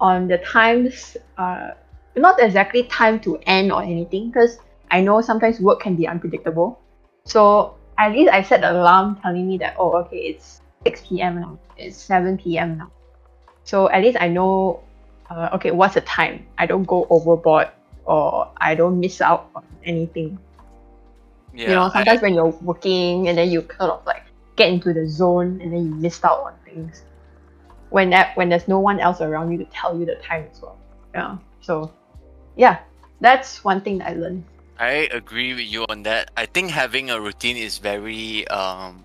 on 0.00 0.26
the 0.26 0.38
times, 0.38 1.16
uh, 1.38 1.70
not 2.16 2.42
exactly 2.42 2.82
time 2.90 3.20
to 3.20 3.38
end 3.46 3.70
or 3.70 3.80
anything, 3.84 4.32
because 4.32 4.58
I 4.90 5.00
know 5.00 5.20
sometimes 5.20 5.60
work 5.60 5.78
can 5.78 5.94
be 5.94 6.08
unpredictable. 6.08 6.80
So 7.26 7.76
at 7.96 8.10
least 8.10 8.32
I 8.32 8.42
set 8.42 8.64
alarm 8.64 9.20
telling 9.22 9.46
me 9.46 9.56
that 9.58 9.76
oh 9.78 9.94
okay 10.02 10.34
it's 10.34 10.62
6 10.82 11.06
p.m. 11.06 11.40
now, 11.40 11.60
it's 11.78 11.96
7 11.96 12.38
p.m. 12.38 12.76
now. 12.76 12.90
So 13.62 13.88
at 13.90 14.02
least 14.02 14.18
I 14.20 14.26
know 14.26 14.82
uh, 15.30 15.50
okay 15.54 15.70
what's 15.70 15.94
the 15.94 16.00
time. 16.00 16.44
I 16.58 16.66
don't 16.66 16.82
go 16.82 17.06
overboard 17.08 17.70
or 18.04 18.50
I 18.60 18.74
don't 18.74 19.00
miss 19.00 19.20
out 19.20 19.50
on 19.54 19.64
anything. 19.84 20.38
Yeah, 21.54 21.68
you 21.68 21.74
know, 21.74 21.82
I- 21.82 21.90
sometimes 21.92 22.22
when 22.22 22.34
you're 22.34 22.54
working 22.62 23.28
and 23.28 23.38
then 23.38 23.50
you 23.50 23.62
kind 23.62 23.90
of 23.90 24.04
like 24.06 24.24
get 24.56 24.68
into 24.70 24.92
the 24.92 25.08
zone 25.08 25.60
and 25.60 25.72
then 25.72 25.84
you 25.86 25.94
missed 25.94 26.24
out 26.24 26.40
on 26.40 26.54
things. 26.64 27.02
When 27.90 28.10
that 28.10 28.36
when 28.36 28.48
there's 28.48 28.66
no 28.66 28.80
one 28.80 28.98
else 28.98 29.20
around 29.20 29.52
you 29.52 29.58
to 29.58 29.64
tell 29.66 29.96
you 29.98 30.04
the 30.04 30.16
time 30.16 30.46
as 30.50 30.60
well. 30.60 30.76
Yeah. 31.14 31.36
So 31.60 31.92
yeah, 32.56 32.78
that's 33.20 33.62
one 33.64 33.80
thing 33.80 33.98
that 33.98 34.10
I 34.10 34.14
learned. 34.14 34.44
I 34.78 35.08
agree 35.12 35.54
with 35.54 35.66
you 35.66 35.86
on 35.88 36.02
that. 36.02 36.30
I 36.36 36.46
think 36.46 36.70
having 36.70 37.10
a 37.10 37.20
routine 37.20 37.56
is 37.56 37.78
very 37.78 38.46
um 38.48 39.04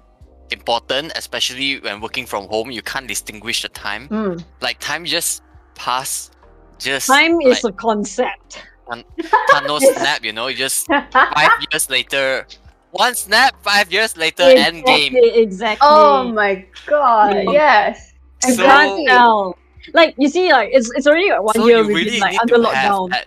important, 0.49 1.11
especially 1.15 1.79
when 1.79 2.01
working 2.01 2.25
from 2.25 2.47
home. 2.47 2.71
You 2.71 2.81
can't 2.81 3.07
distinguish 3.07 3.61
the 3.61 3.69
time. 3.69 4.09
Mm. 4.09 4.43
Like 4.61 4.79
time 4.79 5.05
just 5.05 5.43
pass, 5.75 6.31
just 6.79 7.07
Time 7.07 7.39
is 7.41 7.63
a 7.63 7.71
concept. 7.71 8.63
Thanos 8.89 9.81
snap. 9.95 10.23
You 10.23 10.33
know, 10.33 10.51
just 10.51 10.87
five 10.87 11.51
years 11.71 11.89
later, 11.89 12.45
one 12.91 13.15
snap, 13.15 13.55
five 13.63 13.91
years 13.91 14.17
later, 14.17 14.43
end 14.43 14.85
game. 14.85 15.15
Exactly, 15.15 15.41
Exactly. 15.41 15.87
Oh 15.87 16.31
my 16.31 16.65
god, 16.85 17.35
yes. 17.53 18.13
you 18.47 18.53
So- 18.55 18.63
can't 18.65 19.07
tell. 19.07 19.57
Like 19.93 20.13
you 20.17 20.27
see, 20.29 20.51
like 20.51 20.69
it's 20.73 20.91
it's 20.93 21.07
already 21.07 21.31
like 21.31 21.41
one 21.41 21.55
so 21.55 21.65
year 21.65 21.81
you 21.81 21.87
we've 21.87 21.95
really 21.95 22.11
been 22.11 22.19
like 22.19 22.39
under 22.41 22.57
lockdown. 22.57 23.09
that. 23.09 23.25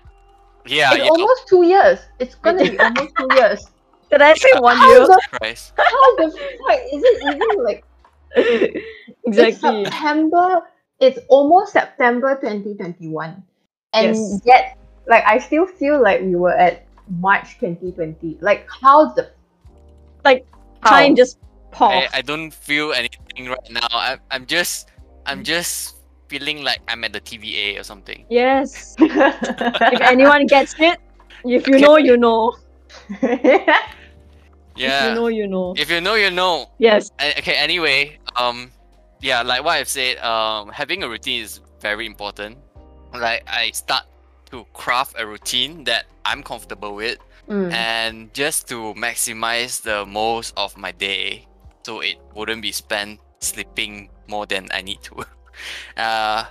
Yeah, 0.65 0.95
it's 0.95 1.03
yeah. 1.05 1.11
almost 1.11 1.49
two 1.49 1.65
years. 1.67 1.99
It's 2.21 2.35
gonna 2.37 2.63
be 2.71 2.79
almost 2.79 3.11
two 3.19 3.29
years. 3.35 3.67
Did 4.13 4.23
I 4.23 4.35
say 4.35 4.53
one 4.61 4.77
How 4.77 4.89
year? 4.93 5.07
the 5.09 5.21
Christ. 5.41 5.73
how 5.77 6.17
the 6.17 6.31
fuck 6.31 6.79
is 6.93 7.03
it 7.03 7.35
even 7.35 7.65
like 7.65 7.83
it's 8.37 8.87
exactly. 9.27 9.85
September? 9.87 10.63
It's 11.01 11.19
almost 11.29 11.73
September 11.73 12.37
2021, 12.39 13.43
and 13.93 14.15
Yes. 14.15 14.41
yet 14.45 14.79
like 15.07 15.25
I 15.27 15.39
still 15.39 15.67
feel 15.67 16.01
like 16.03 16.21
we 16.23 16.35
were 16.37 16.55
at 16.55 16.87
March 17.09 17.59
2020. 17.61 18.39
Like 18.41 18.69
how 18.71 19.13
the 19.13 19.31
Like, 20.25 20.47
how? 20.83 20.91
Time 21.01 21.17
just 21.17 21.39
I, 21.43 21.75
paused. 21.75 22.11
I 22.15 22.23
don't 22.23 22.51
feel 22.55 22.93
anything 22.93 23.49
right 23.49 23.71
now. 23.71 23.89
I, 23.91 24.19
I'm 24.31 24.47
just 24.47 24.91
I'm 25.27 25.43
just 25.43 25.97
feeling 26.29 26.63
like 26.63 26.81
I'm 26.89 27.05
at 27.05 27.13
the 27.13 27.21
TVA 27.21 27.81
or 27.81 27.85
something. 27.85 28.25
Yes. 28.31 28.95
if 29.01 30.01
anyone 30.01 30.47
gets 30.47 30.75
it, 30.79 30.99
if 31.45 31.67
you 31.67 31.79
know, 31.81 31.97
you 31.97 32.17
know. 32.17 32.55
If 34.75 34.81
Yeah. 34.89 35.09
you 35.09 35.15
know, 35.15 35.29
you 35.29 35.47
know. 35.49 35.75
If 35.77 35.91
you 35.91 36.01
know, 36.01 36.15
you 36.15 36.31
know. 36.31 36.71
Yes. 36.79 37.11
A- 37.21 37.37
Okay. 37.39 37.55
Anyway, 37.55 38.19
um, 38.37 38.71
yeah, 39.21 39.43
like 39.43 39.63
what 39.65 39.77
I've 39.77 39.89
said, 39.89 40.17
um, 40.25 40.71
having 40.71 41.03
a 41.03 41.09
routine 41.09 41.43
is 41.43 41.61
very 41.81 42.07
important. 42.07 42.57
Like 43.13 43.45
I 43.47 43.71
start 43.73 44.05
to 44.53 44.65
craft 44.73 45.17
a 45.19 45.27
routine 45.27 45.85
that 45.85 46.05
I'm 46.25 46.43
comfortable 46.45 46.95
with, 46.95 47.19
Mm. 47.49 47.73
and 47.73 48.33
just 48.33 48.69
to 48.69 48.95
maximize 48.95 49.83
the 49.83 50.07
most 50.07 50.55
of 50.57 50.77
my 50.79 50.93
day, 50.93 51.49
so 51.83 51.99
it 52.01 52.17
wouldn't 52.37 52.63
be 52.63 52.71
spent 52.71 53.19
sleeping 53.41 54.09
more 54.29 54.47
than 54.47 54.69
I 54.71 54.81
need 54.83 55.03
to. 55.11 55.27
uh, 55.97 56.47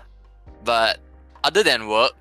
but 0.65 0.99
other 1.45 1.63
than 1.63 1.87
work, 1.87 2.11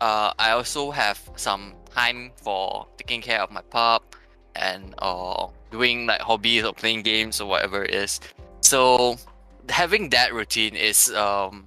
uh, 0.00 0.32
I 0.38 0.52
also 0.52 0.90
have 0.90 1.20
some 1.36 1.74
time 1.92 2.32
for 2.36 2.86
taking 2.96 3.20
care 3.20 3.42
of 3.42 3.50
my 3.50 3.60
pup 3.60 4.16
and 4.54 4.94
uh, 4.98 5.48
doing 5.70 6.06
like 6.06 6.20
hobbies 6.20 6.64
or 6.64 6.72
playing 6.72 7.02
games 7.02 7.40
or 7.40 7.48
whatever 7.48 7.84
it 7.84 7.92
is. 7.92 8.20
So 8.60 9.16
having 9.68 10.08
that 10.10 10.32
routine 10.32 10.74
is 10.74 11.12
um, 11.12 11.66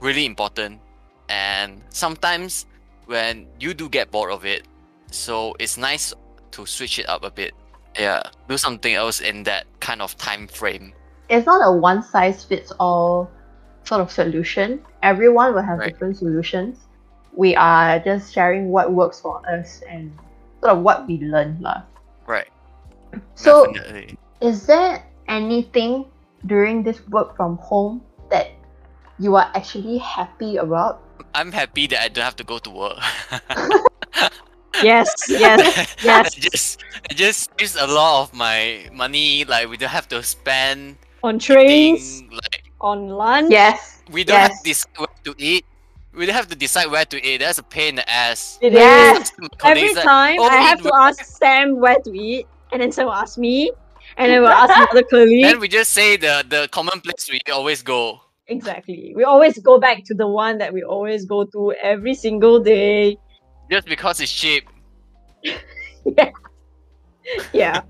really 0.00 0.26
important. 0.26 0.80
And 1.28 1.82
sometimes 1.88 2.66
when 3.06 3.46
you 3.60 3.74
do 3.74 3.88
get 3.88 4.10
bored 4.10 4.30
of 4.30 4.44
it, 4.44 4.66
so 5.10 5.54
it's 5.58 5.76
nice 5.78 6.12
to 6.52 6.66
switch 6.66 6.98
it 6.98 7.08
up 7.08 7.24
a 7.24 7.30
bit. 7.30 7.54
Yeah, 7.98 8.22
do 8.48 8.58
something 8.58 8.92
else 8.94 9.20
in 9.20 9.42
that 9.44 9.64
kind 9.80 10.02
of 10.02 10.16
time 10.16 10.46
frame. 10.48 10.92
it's 11.28 11.46
not 11.46 11.58
a 11.66 11.72
one 11.74 12.02
size 12.06 12.44
fits 12.44 12.70
all 12.78 13.28
sort 13.82 14.00
of 14.00 14.12
solution. 14.12 14.78
Everyone 15.02 15.54
will 15.54 15.62
have 15.62 15.78
Right. 15.82 15.90
different 15.90 16.16
solutions. 16.18 16.78
We 17.34 17.56
are 17.58 17.98
just 17.98 18.32
sharing 18.32 18.70
what 18.70 18.92
works 18.94 19.18
for 19.20 19.42
us 19.50 19.82
and 19.90 20.14
sort 20.62 20.78
of 20.78 20.82
what 20.86 21.06
we 21.10 21.18
learn. 21.18 21.58
lah. 21.60 21.82
Right. 22.30 22.46
So 23.34 23.72
Definitely. 23.74 24.18
is 24.40 24.66
there 24.70 25.02
anything 25.26 26.06
during 26.46 26.82
this 26.86 27.02
work 27.10 27.34
from 27.36 27.58
home 27.58 28.02
that 28.30 28.54
you 29.18 29.36
are 29.36 29.50
actually 29.54 29.98
happy 29.98 30.56
about? 30.56 31.00
I'm 31.34 31.52
happy 31.52 31.86
that 31.88 32.00
I 32.00 32.08
don't 32.08 32.24
have 32.24 32.36
to 32.36 32.44
go 32.44 32.58
to 32.58 32.70
work. 32.70 32.98
Yes. 34.82 35.08
Yes. 35.28 35.96
yes. 36.02 36.36
It 36.36 36.50
just 36.52 36.82
it 37.10 37.14
just 37.16 37.50
saves 37.58 37.76
a 37.76 37.86
lot 37.86 38.22
of 38.22 38.34
my 38.34 38.86
money. 38.92 39.44
Like 39.44 39.68
we 39.68 39.76
don't 39.76 39.90
have 39.90 40.08
to 40.08 40.22
spend 40.22 40.96
On 41.22 41.38
trains, 41.38 42.20
thing, 42.20 42.30
like 42.30 42.64
on 42.80 43.08
lunch. 43.08 43.50
Yes. 43.50 44.02
we 44.10 44.24
don't 44.24 44.38
have 44.40 44.52
Yes. 44.52 44.62
to 44.62 44.68
decide 44.68 44.98
what 44.98 45.10
to 45.24 45.34
eat. 45.38 45.64
we 46.12 46.26
don't 46.26 46.34
have 46.34 46.48
to 46.48 46.56
decide 46.56 46.86
where 46.90 47.04
to 47.04 47.18
eat. 47.24 47.38
That's 47.38 47.58
a 47.58 47.62
pain 47.62 47.90
in 47.90 47.94
the 47.96 48.08
ass. 48.10 48.58
It 48.60 48.72
Yes. 48.72 49.30
is. 49.30 49.32
Every 49.64 49.90
colleagues 49.90 49.94
like, 49.94 50.04
time 50.04 50.38
"Oh, 50.38 50.48
I 50.48 50.56
have 50.56 50.80
eat 50.80 50.82
to 50.82 50.90
where-" 50.90 51.00
ask 51.08 51.24
Sam 51.24 51.76
where 51.80 51.98
to 52.04 52.10
eat, 52.12 52.46
and 52.72 52.82
then 52.82 52.92
Sam 52.92 53.06
will 53.06 53.14
ask 53.14 53.38
me, 53.38 53.70
and 54.16 54.30
then 54.30 54.42
we'll 54.42 54.50
ask 54.52 54.74
another 54.76 55.02
colleague. 55.10 55.44
Then 55.44 55.60
we 55.60 55.68
just 55.68 55.92
say 55.92 56.16
the 56.16 56.44
the 56.48 56.68
common 56.70 57.00
place 57.00 57.28
we 57.30 57.40
always 57.52 57.82
go. 57.82 58.20
Exactly. 58.48 59.12
We 59.16 59.24
always 59.24 59.58
go 59.58 59.78
back 59.78 60.04
to 60.04 60.14
the 60.14 60.26
one 60.26 60.58
that 60.58 60.72
we 60.72 60.82
always 60.82 61.24
go 61.24 61.44
to 61.44 61.72
every 61.82 62.14
single 62.14 62.60
day. 62.60 63.16
Just 63.70 63.86
because 63.86 64.20
it's 64.20 64.32
cheap. 64.32 64.68
Yeah. 66.06 66.30
Yeah. 67.52 67.80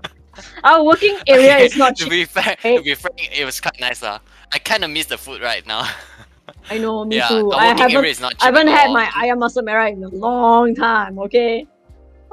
Our 0.63 0.83
working 0.83 1.17
area 1.27 1.53
Okay, 1.55 1.65
is 1.65 1.77
not 1.77 1.95
to 1.97 2.05
cheap. 2.05 2.09
be 2.09 2.25
fair, 2.25 2.55
eh? 2.63 2.77
to 2.77 2.81
be 2.83 2.95
frank, 2.95 3.29
it 3.37 3.45
was 3.45 3.61
quite 3.61 3.79
nice 3.79 4.01
lah. 4.01 4.19
I 4.51 4.57
kind 4.57 4.83
of 4.83 4.89
miss 4.89 5.05
the 5.05 5.17
food 5.17 5.41
right 5.41 5.65
now. 5.67 5.85
I 6.71 6.77
know, 6.79 7.05
me 7.05 7.17
yeah, 7.17 7.27
too. 7.27 7.49
the 7.49 7.55
I 7.57 7.65
haven't, 7.77 7.95
area 7.95 8.09
is 8.11 8.19
not 8.19 8.33
cheap. 8.33 8.41
I 8.41 8.45
haven't 8.47 8.67
had 8.67 8.87
all. 8.87 8.93
my 8.93 9.05
ayam 9.17 9.37
masak 9.37 9.65
merah 9.69 9.91
in 9.93 10.03
a 10.03 10.09
long 10.09 10.73
time. 10.73 11.19
Okay, 11.29 11.65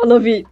I 0.01 0.07
love 0.07 0.27
it. 0.27 0.47
I 0.47 0.51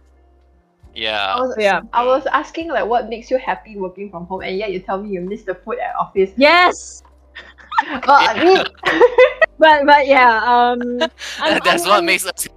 Yeah. 0.93 1.35
was, 1.41 1.55
Yeah. 1.57 1.81
I 1.93 2.05
was 2.05 2.25
asking 2.27 2.69
like 2.69 2.85
what 2.85 3.09
makes 3.09 3.29
you 3.31 3.37
happy 3.37 3.77
working 3.77 4.09
from 4.09 4.25
home, 4.25 4.41
and 4.41 4.57
yet 4.57 4.71
you 4.71 4.79
tell 4.79 5.01
me 5.01 5.09
you 5.09 5.21
miss 5.21 5.43
the 5.43 5.55
food 5.55 5.77
at 5.79 5.95
office. 5.95 6.31
Yes, 6.37 7.02
Well, 7.91 8.01
I 8.07 8.43
mean, 8.43 8.63
but 9.59 9.85
but 9.85 10.07
yeah. 10.07 10.37
Um, 10.43 10.99
I'm- 11.39 11.59
That's 11.63 11.83
I'm- 11.83 11.89
what 11.89 11.95
I'm- 11.95 12.05
makes 12.05 12.25
us. 12.25 12.47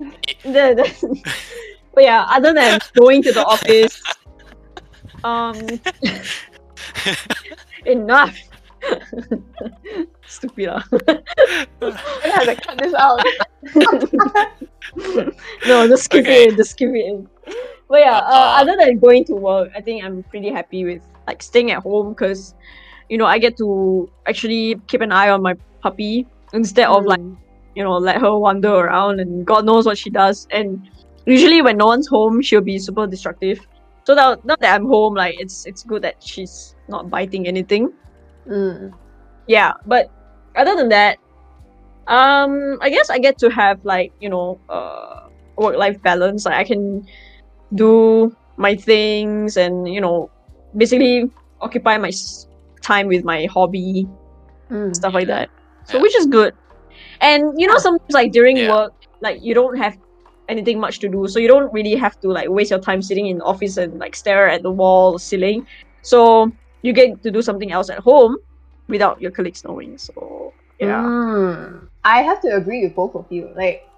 the, 0.43 0.75
the 0.75 1.23
but 1.95 2.05
yeah, 2.05 2.27
other 2.29 2.53
than 2.53 2.79
going 2.95 3.23
to 3.23 3.33
the 3.33 3.45
office, 3.45 4.03
um, 5.25 5.57
enough. 7.87 8.37
Stupid 10.27 10.69
ah. 10.69 10.85
I 11.09 12.29
have 12.29 12.45
to 12.45 12.55
cut 12.57 12.79
this 12.79 12.95
out. 12.95 13.21
no, 15.67 15.89
just 15.89 16.05
skip 16.05 16.25
Okay. 16.25 16.45
it. 16.45 16.51
in, 16.51 16.57
Just 16.57 16.71
skip 16.73 16.91
it. 16.91 17.07
in. 17.07 17.29
But 17.89 18.01
yeah, 18.01 18.19
uh, 18.19 18.31
Uh-uh. 18.31 18.61
other 18.63 18.77
than 18.79 18.99
going 18.99 19.25
to 19.27 19.35
work, 19.35 19.71
I 19.75 19.81
think 19.81 20.05
I'm 20.05 20.23
pretty 20.25 20.51
happy 20.51 20.85
with 20.85 21.03
like 21.27 21.43
staying 21.43 21.71
at 21.71 21.83
home 21.83 22.11
because, 22.11 22.55
you 23.09 23.19
know, 23.19 23.27
I 23.27 23.39
get 23.39 23.57
to 23.59 24.11
actually 24.27 24.77
keep 24.89 25.01
an 25.01 25.13
eye 25.13 25.31
on 25.31 25.43
my 25.43 25.55
puppy 25.83 26.27
instead 26.53 26.89
of 26.89 27.05
like 27.05 27.21
Mm. 27.21 27.37
you 27.75 27.83
know 27.85 27.97
let 27.99 28.21
her 28.21 28.37
wander 28.37 28.73
around 28.75 29.21
and 29.21 29.47
God 29.47 29.65
knows 29.65 29.87
what 29.87 29.99
she 29.99 30.11
does. 30.11 30.47
And 30.51 30.89
usually 31.27 31.63
when 31.63 31.77
no 31.77 31.87
one's 31.87 32.09
home, 32.09 32.43
she'll 32.43 32.61
be 32.63 32.79
super 32.79 33.07
destructive. 33.07 33.61
So 34.05 34.15
now, 34.15 34.37
now 34.45 34.57
that 34.61 34.75
I'm 34.75 34.87
home, 34.87 35.15
like 35.15 35.37
it's 35.39 35.67
it's 35.67 35.83
good 35.85 36.03
that 36.03 36.23
she's 36.23 36.75
not 36.89 37.11
biting 37.11 37.47
anything. 37.47 37.93
Mm. 38.49 38.93
Yeah, 39.47 39.73
but 39.87 40.11
other 40.57 40.77
than 40.77 40.89
that, 40.91 41.19
um, 42.07 42.79
I 42.81 42.91
guess 42.91 43.11
I 43.11 43.19
get 43.19 43.39
to 43.39 43.51
have 43.51 43.85
like 43.85 44.13
you 44.21 44.29
know, 44.29 44.61
uh, 44.69 45.29
work 45.57 45.77
life 45.77 46.01
balance. 46.03 46.47
Like 46.47 46.55
I 46.57 46.65
can 46.65 47.07
do 47.75 48.35
my 48.57 48.75
things 48.77 49.57
and 49.57 49.89
you 49.89 50.01
know, 50.01 50.31
basically 50.77 51.31
occupy 51.61 51.99
my 51.99 52.11
time 52.87 53.09
with 53.09 53.25
my 53.25 53.47
hobby 53.55 54.09
Mm. 54.71 54.95
stuff 54.95 55.15
like 55.15 55.29
that. 55.29 55.51
So 55.85 55.99
Yeah. 55.99 56.03
which 56.03 56.17
is 56.17 56.27
good. 56.27 56.55
And 57.21 57.43
you 57.57 57.67
know, 57.67 57.79
sometimes 57.79 58.13
like 58.13 58.33
during 58.33 58.59
Yeah. 58.59 58.67
work, 58.67 58.93
like 59.21 59.39
you 59.43 59.55
don't 59.55 59.77
have 59.79 59.97
anything 60.49 60.81
much 60.81 61.01
to 61.01 61.09
do, 61.09 61.27
so 61.29 61.39
you 61.39 61.49
don't 61.49 61.73
really 61.73 61.95
have 61.97 62.19
to 62.21 62.29
like 62.29 62.49
waste 62.51 62.71
your 62.71 62.81
time 62.81 63.03
sitting 63.03 63.27
in 63.27 63.39
the 63.39 63.45
office 63.45 63.77
and 63.77 63.99
like 63.99 64.17
stare 64.17 64.49
at 64.49 64.63
the 64.63 64.71
wall 64.71 65.19
ceiling. 65.19 65.67
So 66.03 66.53
you 66.83 66.93
get 66.93 67.23
to 67.23 67.31
do 67.31 67.43
something 67.43 67.73
else 67.73 67.91
at 67.91 68.01
home 68.01 68.37
without 68.89 69.21
your 69.21 69.31
colleagues 69.33 69.63
knowing. 69.65 69.99
So 69.99 70.55
yeah. 70.79 71.11
Mm. 71.23 71.89
I 72.05 72.23
have 72.23 72.41
to 72.43 72.55
agree 72.55 72.85
with 72.85 72.95
both 72.95 73.15
of 73.15 73.27
you. 73.31 73.51
Like, 73.57 73.89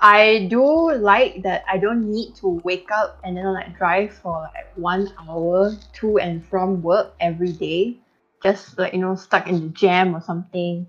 I 0.00 0.46
do 0.50 0.92
like 0.94 1.42
that 1.42 1.64
I 1.68 1.78
don't 1.78 2.10
need 2.10 2.34
to 2.36 2.60
wake 2.64 2.90
up 2.92 3.18
and 3.24 3.36
then 3.36 3.52
like 3.52 3.76
drive 3.76 4.12
for 4.12 4.50
like 4.54 4.76
one 4.76 5.12
hour 5.18 5.72
to 6.00 6.18
and 6.18 6.44
from 6.44 6.82
work 6.82 7.14
every 7.20 7.52
day, 7.52 7.96
just 8.44 8.78
like 8.78 8.92
you 8.92 9.00
know 9.00 9.16
stuck 9.16 9.48
in 9.48 9.60
the 9.60 9.68
jam 9.70 10.14
or 10.14 10.20
something. 10.20 10.86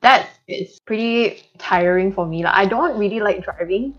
That 0.00 0.28
is 0.48 0.78
pretty 0.86 1.42
tiring 1.58 2.12
for 2.12 2.26
me. 2.26 2.44
Like, 2.44 2.54
I 2.54 2.66
don't 2.66 2.98
really 2.98 3.20
like 3.20 3.44
driving, 3.44 3.94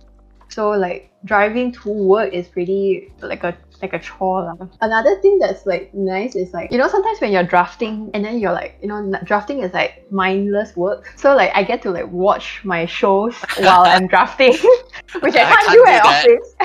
so 0.49 0.71
like 0.71 1.12
driving 1.25 1.71
to 1.73 1.89
work 1.89 2.34
is 2.34 2.47
pretty 2.47 3.12
like 3.21 3.43
a 3.43 3.58
like 3.81 3.93
a 3.93 3.99
chore. 3.99 4.43
lah. 4.43 4.67
Another 4.81 5.19
thing 5.21 5.39
that's 5.39 5.65
like 5.65 5.93
nice 5.93 6.35
is 6.35 6.53
like 6.53 6.71
you 6.71 6.77
know 6.77 6.88
sometimes 6.88 7.19
when 7.21 7.31
you're 7.31 7.43
drafting 7.43 8.09
and 8.13 8.23
then 8.23 8.39
you're 8.39 8.53
like 8.53 8.77
you 8.81 8.88
know 8.88 8.99
drafting 9.23 9.59
is 9.61 9.73
like 9.73 10.05
mindless 10.11 10.75
work. 10.75 11.13
So 11.15 11.35
like 11.35 11.51
I 11.53 11.63
get 11.63 11.81
to 11.83 11.91
like 11.91 12.09
watch 12.11 12.61
my 12.63 12.85
shows 12.85 13.35
while 13.57 13.83
I'm 13.83 14.07
drafting, 14.07 14.53
which 15.21 15.35
I 15.35 15.43
I 15.43 15.49
can't, 15.51 15.65
can't 15.65 15.71
do 15.71 15.83
do 15.83 15.85
at 15.85 16.03
that. 16.03 16.25
office. 16.25 16.55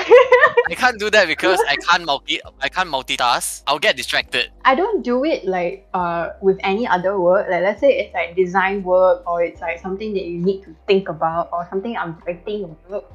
I 0.71 0.75
can't 0.75 0.99
do 0.99 1.09
that 1.09 1.27
because 1.27 1.59
I 1.67 1.75
can't 1.75 2.05
multi. 2.05 2.39
I 2.61 2.69
can't 2.69 2.89
multitask. 2.89 3.63
I'll 3.67 3.79
get 3.79 3.97
distracted. 3.97 4.51
I 4.65 4.75
don't 4.75 5.03
do 5.03 5.23
it 5.25 5.45
like 5.45 5.87
uh 5.93 6.29
with 6.41 6.57
any 6.63 6.87
other 6.87 7.19
work. 7.19 7.47
Like 7.49 7.63
let's 7.63 7.79
say 7.81 7.97
it's 7.99 8.13
like 8.13 8.35
design 8.35 8.83
work 8.83 9.23
or 9.27 9.43
it's 9.43 9.61
like 9.61 9.79
something 9.79 10.13
that 10.13 10.23
you 10.25 10.39
need 10.39 10.63
to 10.63 10.75
think 10.87 11.09
about 11.09 11.49
or 11.51 11.67
something 11.69 11.97
I'm 11.97 12.17
writing 12.25 12.75
work 12.89 13.05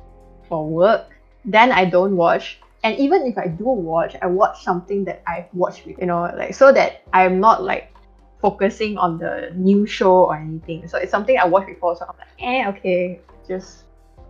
for 0.49 0.67
work. 0.69 1.11
Then 1.45 1.73
I 1.73 1.85
don't 1.85 2.17
watch. 2.17 2.61
And 2.87 2.97
even 3.01 3.27
if 3.27 3.37
I 3.37 3.49
do 3.49 3.65
watch, 3.65 4.15
I 4.23 4.27
watch 4.27 4.63
something 4.63 5.03
that 5.07 5.21
I've 5.27 5.51
watched, 5.53 5.87
with, 5.87 5.99
you 5.99 6.07
know, 6.07 6.31
like 6.39 6.55
so 6.55 6.71
that 6.71 7.03
I'm 7.13 7.41
not 7.41 7.65
like 7.65 7.93
focusing 8.41 8.97
on 8.97 9.19
the 9.19 9.51
new 9.57 9.87
show 9.87 10.27
or 10.31 10.37
anything. 10.37 10.87
So 10.87 10.97
it's 10.97 11.11
something 11.11 11.37
I 11.37 11.47
watched 11.47 11.67
before. 11.67 11.97
So 11.97 12.07
I'm 12.09 12.15
like, 12.17 12.29
eh, 12.39 12.69
okay, 12.71 13.19
just 13.49 13.87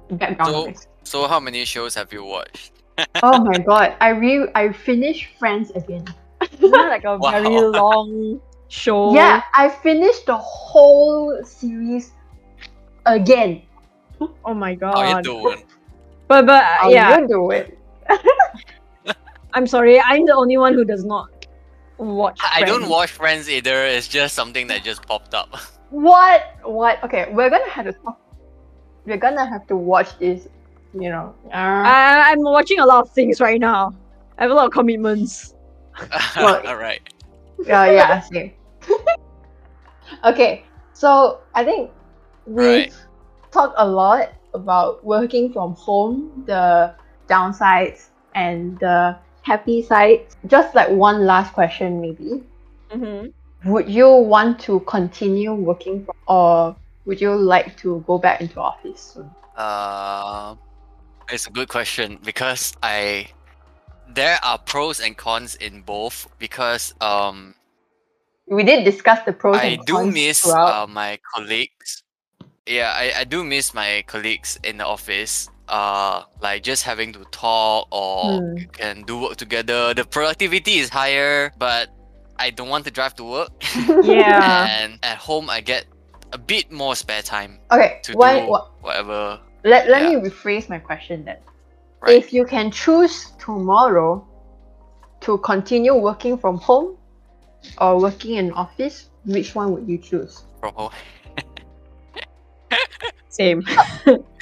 background 0.09 0.55
So- 0.55 0.65
noise. 0.73 0.89
So 1.05 1.29
how 1.29 1.39
many 1.39 1.67
shows 1.67 1.95
have 1.97 2.11
you 2.15 2.25
watched? 2.25 2.73
oh 3.23 3.45
my 3.45 3.59
god, 3.59 3.95
I 4.01 4.09
re 4.17 4.49
I 4.55 4.73
finished 4.73 5.37
Friends 5.39 5.71
again. 5.77 6.07
Isn't 6.41 6.71
that 6.73 6.89
like 6.89 7.05
a 7.05 7.19
Wow. 7.21 7.31
very 7.37 7.61
long 7.61 8.41
show? 8.69 9.13
Yeah, 9.13 9.43
I 9.53 9.69
finished 9.69 10.25
the 10.25 10.39
whole 10.41 11.45
series 11.45 12.11
again. 13.05 13.69
Oh 14.47 14.55
my 14.55 14.75
god. 14.75 14.97
How 14.97 15.03
you 15.05 15.15
god. 15.21 15.25
doing? 15.25 15.63
But 16.27 16.47
but 16.47 16.65
How 16.65 16.89
yeah, 16.89 17.21
you 17.21 17.29
do 17.29 17.51
it? 17.53 17.77
I'm 19.55 19.67
sorry. 19.67 20.01
I'm 20.01 20.27
the 20.27 20.35
only 20.35 20.57
one 20.57 20.75
who 20.75 20.85
does 20.85 21.05
not 21.05 21.47
watch. 21.99 22.39
I 22.43 22.63
don't 22.63 22.89
watch 22.89 23.11
Friends 23.11 23.49
either. 23.49 23.85
It's 23.87 24.09
just 24.09 24.35
something 24.35 24.67
that 24.69 24.83
just 24.85 25.07
popped 25.07 25.35
up. 25.35 25.49
What? 25.91 26.43
What? 26.65 27.03
Okay, 27.05 27.29
we're 27.33 27.49
gonna 27.49 27.71
have 27.71 27.85
to 27.87 27.93
talk. 27.93 28.19
We're 29.07 29.17
gonna 29.19 29.47
have 29.47 29.69
to 29.69 29.77
watch 29.77 30.19
this. 30.19 30.49
You 30.93 31.11
know. 31.11 31.33
Uh, 31.47 31.51
I, 31.55 32.33
I'm 32.33 32.43
watching 32.43 32.81
a 32.81 32.85
lot 32.87 33.07
of 33.07 33.13
things 33.13 33.41
right 33.41 33.61
now. 33.61 33.95
I 34.37 34.43
have 34.43 34.51
a 34.51 34.55
lot 34.55 34.67
of 34.67 34.73
commitments. 34.73 35.55
Well- 36.37 36.67
All 36.67 36.77
right. 36.77 37.01
yeah, 37.65 37.87
yeah, 37.91 38.21
same. 38.21 38.53
okay, 40.25 40.65
so 40.93 41.41
I 41.55 41.65
think 41.65 41.91
we've 42.47 42.57
Right. 42.57 42.93
talked 43.53 43.75
a 43.79 43.87
lot 43.89 44.33
about 44.55 45.05
working 45.05 45.53
from 45.53 45.75
home, 45.75 46.45
the 46.47 46.95
downsides 47.29 48.09
and 48.35 48.79
the 48.81 49.17
happy 49.43 49.83
sides. 49.83 50.37
Just 50.47 50.75
like 50.75 50.89
one 50.91 51.27
last 51.27 51.53
question, 51.53 52.01
maybe. 52.01 52.43
Mm-hmm. 52.91 53.71
Would 53.71 53.89
you 53.89 54.11
want 54.11 54.61
to 54.61 54.81
continue 54.81 55.53
working 55.55 56.05
from, 56.05 56.15
or 56.29 56.77
would 57.05 57.21
you 57.21 57.35
like 57.35 57.77
to 57.79 58.05
go 58.07 58.19
back 58.19 58.41
into 58.41 58.61
office 58.61 59.01
soon? 59.15 59.31
Uh, 59.57 60.55
it's 61.31 61.47
a 61.47 61.51
good 61.51 61.69
question 61.69 62.19
because 62.23 62.75
I 62.83 63.29
there 64.09 64.39
are 64.43 64.59
pros 64.59 65.01
and 65.01 65.17
cons 65.17 65.57
in 65.57 65.83
both 65.83 66.29
because 66.39 66.95
um 67.01 67.55
We 68.47 68.63
did 68.63 68.85
discuss 68.85 69.25
the 69.27 69.33
pros 69.33 69.57
I 69.57 69.79
and 69.79 69.87
do 69.87 70.07
miss 70.07 70.43
throughout. 70.43 70.85
uh, 70.85 70.87
my 70.87 71.19
colleagues. 71.35 72.05
Yeah, 72.67 72.93
I, 72.95 73.21
I 73.21 73.25
do 73.25 73.43
miss 73.43 73.75
my 73.75 74.05
colleagues 74.07 74.59
in 74.63 74.79
the 74.79 74.87
office. 74.87 75.49
Uh, 75.69 76.23
like 76.41 76.63
just 76.63 76.85
having 76.85 77.13
to 77.13 77.25
talk 77.33 77.89
or 77.91 78.55
you 78.57 78.69
can 78.69 79.03
do 79.03 79.19
work 79.21 79.37
together. 79.37 79.95
The 79.95 80.05
productivity 80.05 80.79
is 80.79 80.89
higher, 80.89 81.53
but 81.59 81.91
I 82.39 82.51
don't 82.51 82.69
want 82.69 82.85
to 82.85 82.91
drive 82.91 83.15
to 83.17 83.25
work. 83.25 83.51
Yeah. 84.05 84.67
and 84.71 84.99
at 85.03 85.19
home, 85.19 85.51
I 85.51 85.61
get 85.61 85.87
a 86.33 86.39
bit 86.39 86.71
more 86.71 86.95
spare 86.95 87.23
time 87.23 87.59
okay, 87.73 88.01
to 88.05 88.13
one, 88.15 88.45
do 88.45 88.51
wha- 88.51 88.69
whatever. 88.81 89.41
let, 89.65 89.89
let 89.89 90.03
yeah. 90.03 90.19
me 90.21 90.29
rephrase 90.31 90.69
my 90.69 90.79
question 90.79 91.25
then. 91.25 91.39
Right. 92.01 92.17
If 92.17 92.33
you 92.33 92.45
can 92.45 92.71
choose 92.71 93.33
tomorrow 93.39 94.25
to 95.23 95.39
continue 95.39 95.95
working 95.95 96.37
from 96.39 96.59
home 96.59 96.97
or 97.79 98.01
working 98.01 98.37
in 98.37 98.53
office, 98.53 99.09
which 99.25 99.55
one 99.55 99.73
would 99.73 99.89
you 99.89 99.99
choose? 99.99 100.45
From 100.61 100.75
home. 100.75 100.91
Same. 103.37 103.63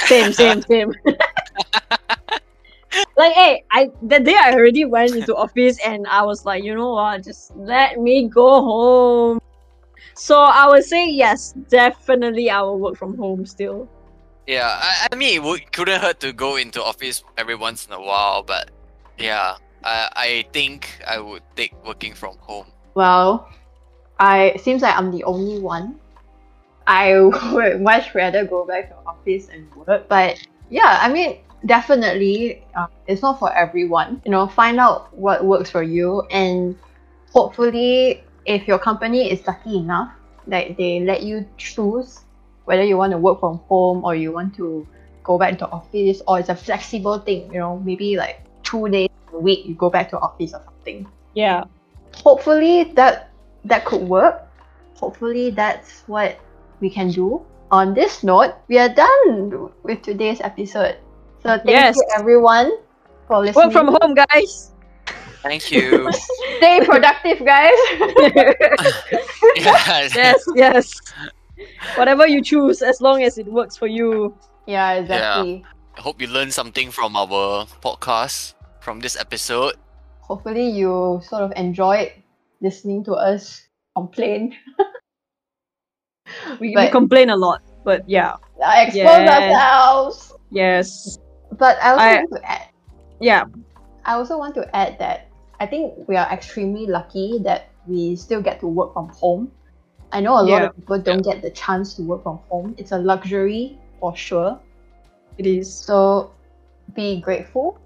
same, 0.06 0.32
same, 0.32 0.62
same. 0.62 0.94
like, 3.16 3.32
hey, 3.32 3.64
I 3.72 3.90
the 4.02 4.20
day 4.20 4.36
I 4.38 4.52
already 4.54 4.84
went 4.84 5.16
into 5.16 5.34
office 5.34 5.78
and 5.84 6.06
I 6.06 6.22
was 6.22 6.44
like, 6.44 6.62
you 6.62 6.76
know 6.76 6.94
what, 6.94 7.24
just 7.24 7.56
let 7.56 7.98
me 7.98 8.28
go 8.28 8.62
home. 8.62 9.40
So 10.14 10.38
I 10.38 10.68
would 10.68 10.84
say 10.84 11.10
yes, 11.10 11.54
definitely 11.68 12.50
I 12.50 12.62
will 12.62 12.78
work 12.78 12.96
from 12.96 13.18
home 13.18 13.46
still. 13.46 13.88
Yeah, 14.46 14.68
I, 14.70 15.08
I 15.10 15.16
mean, 15.16 15.34
it 15.34 15.42
would, 15.42 15.72
couldn't 15.72 16.00
hurt 16.00 16.20
to 16.20 16.32
go 16.32 16.54
into 16.54 16.82
office 16.82 17.24
every 17.36 17.56
once 17.56 17.86
in 17.86 17.92
a 17.94 18.00
while, 18.00 18.44
but 18.44 18.70
yeah, 19.18 19.56
I, 19.82 20.08
I 20.14 20.46
think 20.52 21.00
I 21.08 21.18
would 21.18 21.42
take 21.56 21.74
working 21.84 22.14
from 22.14 22.36
home. 22.38 22.66
Well, 22.94 23.48
I 24.20 24.54
it 24.54 24.60
seems 24.60 24.82
like 24.82 24.96
I'm 24.96 25.10
the 25.10 25.24
only 25.24 25.58
one. 25.58 25.98
I 26.86 27.18
would 27.52 27.80
much 27.80 28.14
rather 28.14 28.44
go 28.44 28.64
back 28.64 28.90
to 28.90 28.96
office 29.06 29.48
and 29.48 29.72
work, 29.74 30.08
but 30.08 30.38
yeah, 30.70 30.98
I 31.00 31.12
mean, 31.12 31.38
definitely, 31.66 32.64
uh, 32.74 32.86
it's 33.06 33.22
not 33.22 33.38
for 33.38 33.52
everyone. 33.54 34.22
You 34.24 34.30
know, 34.32 34.46
find 34.48 34.78
out 34.80 35.14
what 35.16 35.44
works 35.44 35.70
for 35.70 35.82
you, 35.82 36.22
and 36.30 36.76
hopefully, 37.32 38.22
if 38.46 38.66
your 38.68 38.78
company 38.78 39.30
is 39.30 39.46
lucky 39.46 39.76
enough 39.78 40.12
that 40.46 40.76
they 40.76 41.00
let 41.00 41.22
you 41.22 41.46
choose 41.56 42.20
whether 42.64 42.82
you 42.82 42.96
want 42.96 43.12
to 43.12 43.18
work 43.18 43.40
from 43.40 43.58
home 43.68 44.04
or 44.04 44.14
you 44.14 44.32
want 44.32 44.54
to 44.56 44.86
go 45.22 45.38
back 45.38 45.58
to 45.58 45.68
office, 45.68 46.22
or 46.26 46.38
it's 46.38 46.48
a 46.48 46.56
flexible 46.56 47.18
thing. 47.18 47.52
You 47.52 47.60
know, 47.60 47.78
maybe 47.78 48.16
like 48.16 48.42
two 48.62 48.88
days 48.88 49.08
a 49.32 49.38
week 49.38 49.66
you 49.66 49.74
go 49.74 49.90
back 49.90 50.10
to 50.10 50.18
office 50.18 50.52
or 50.54 50.62
something 50.64 51.06
Yeah. 51.34 51.64
hopefully 52.14 52.84
that 52.94 53.30
that 53.64 53.84
could 53.84 54.02
work. 54.02 54.42
Hopefully 54.94 55.50
that's 55.50 56.02
what 56.06 56.38
we 56.80 56.90
can 56.90 57.10
do. 57.10 57.42
On 57.70 57.94
this 57.94 58.22
note, 58.22 58.54
we 58.68 58.78
are 58.78 58.88
done 58.92 59.70
with 59.82 60.02
today's 60.02 60.40
episode. 60.40 60.96
So 61.42 61.58
thank 61.58 61.70
Yes. 61.70 61.96
you 61.96 62.04
everyone 62.16 62.70
for 63.26 63.40
listening. 63.42 63.66
Work 63.66 63.72
from 63.72 63.88
home, 64.00 64.14
guys. 64.14 64.72
Thank 65.42 65.70
you. 65.72 66.08
Stay 66.56 66.80
productive, 66.84 67.44
guys. 67.44 67.76
yeah, 69.56 70.08
yes, 70.14 70.40
yes. 70.54 70.86
Whatever 71.96 72.26
you 72.26 72.40
choose, 72.42 72.80
as 72.82 73.00
long 73.00 73.22
as 73.22 73.36
it 73.38 73.46
works 73.46 73.76
for 73.76 73.86
you. 73.86 74.34
yeah, 74.66 74.92
exactly. 74.94 75.64
I 75.96 76.00
hope 76.00 76.20
you 76.20 76.26
learned 76.26 76.52
something 76.52 76.90
from 76.90 77.14
our 77.14 77.66
podcast, 77.84 78.54
from 78.80 79.00
this 79.00 79.16
episode. 79.16 79.74
Hopefully 80.20 80.66
you 80.70 81.20
sort 81.28 81.42
of 81.42 81.52
enjoyed 81.56 82.10
listening 82.60 83.04
to 83.04 83.12
us 83.14 83.68
complain. 83.94 84.56
We, 86.60 86.74
we 86.76 86.88
complain 86.90 87.30
a 87.30 87.36
lot, 87.36 87.60
but 87.84 88.02
yeah, 88.08 88.34
Uh, 88.60 88.84
expose 88.86 89.24
Yeah. 89.24 89.34
ourselves. 89.34 90.32
yes, 90.50 91.18
But 91.58 91.78
I 91.82 91.90
also 91.92 92.04
I- 92.04 92.16
want 92.16 92.32
to 92.34 92.40
add 92.50 92.66
yeah, 93.20 93.44
I 94.04 94.14
also 94.14 94.36
want 94.38 94.54
to 94.56 94.64
add 94.76 94.98
that 94.98 95.28
I 95.60 95.66
think 95.66 95.94
we 96.08 96.16
are 96.16 96.26
extremely 96.30 96.86
lucky 96.86 97.38
that 97.44 97.70
we 97.86 98.16
still 98.16 98.42
get 98.42 98.60
to 98.60 98.66
work 98.66 98.92
from 98.92 99.08
home. 99.08 99.50
I 100.12 100.20
know 100.20 100.34
a 100.38 100.42
lot 100.44 100.62
of 100.62 100.74
people 100.76 100.98
don't 100.98 101.22
get 101.22 101.42
the 101.42 101.50
chance 101.50 101.94
to 101.96 102.02
work 102.02 102.22
from 102.22 102.38
home. 102.50 102.74
It's 102.78 102.92
a 102.92 102.98
luxury 102.98 103.78
for 104.00 104.14
sure. 104.16 104.58
it 105.38 105.46
is. 105.46 105.66
So 105.72 106.30
be 106.94 107.20
grateful 107.20 107.78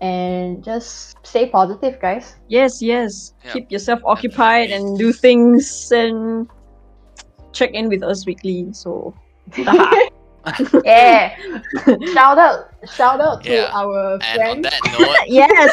and 0.00 0.62
just 0.64 1.14
stay 1.22 1.46
positive, 1.48 2.00
guys. 2.00 2.34
Yes, 2.48 2.82
yes. 2.82 3.32
Yeah. 3.44 3.52
Keep 3.52 3.70
yourself 3.70 4.00
occupied 4.04 4.70
and 4.70 4.98
do 4.98 5.12
things 5.12 5.90
and 5.92 6.48
check 7.54 7.70
in 7.72 7.88
with 7.88 8.02
us 8.02 8.26
weekly. 8.26 8.68
So, 8.72 9.14
yeah. 10.84 11.36
shout 12.12 12.38
out 12.38 12.68
shout 12.92 13.20
out 13.20 13.42
to 13.44 13.52
Yeah. 13.52 13.70
our 13.72 14.18
friends. 14.20 14.66
note, 14.98 15.08
yes, 15.26 15.72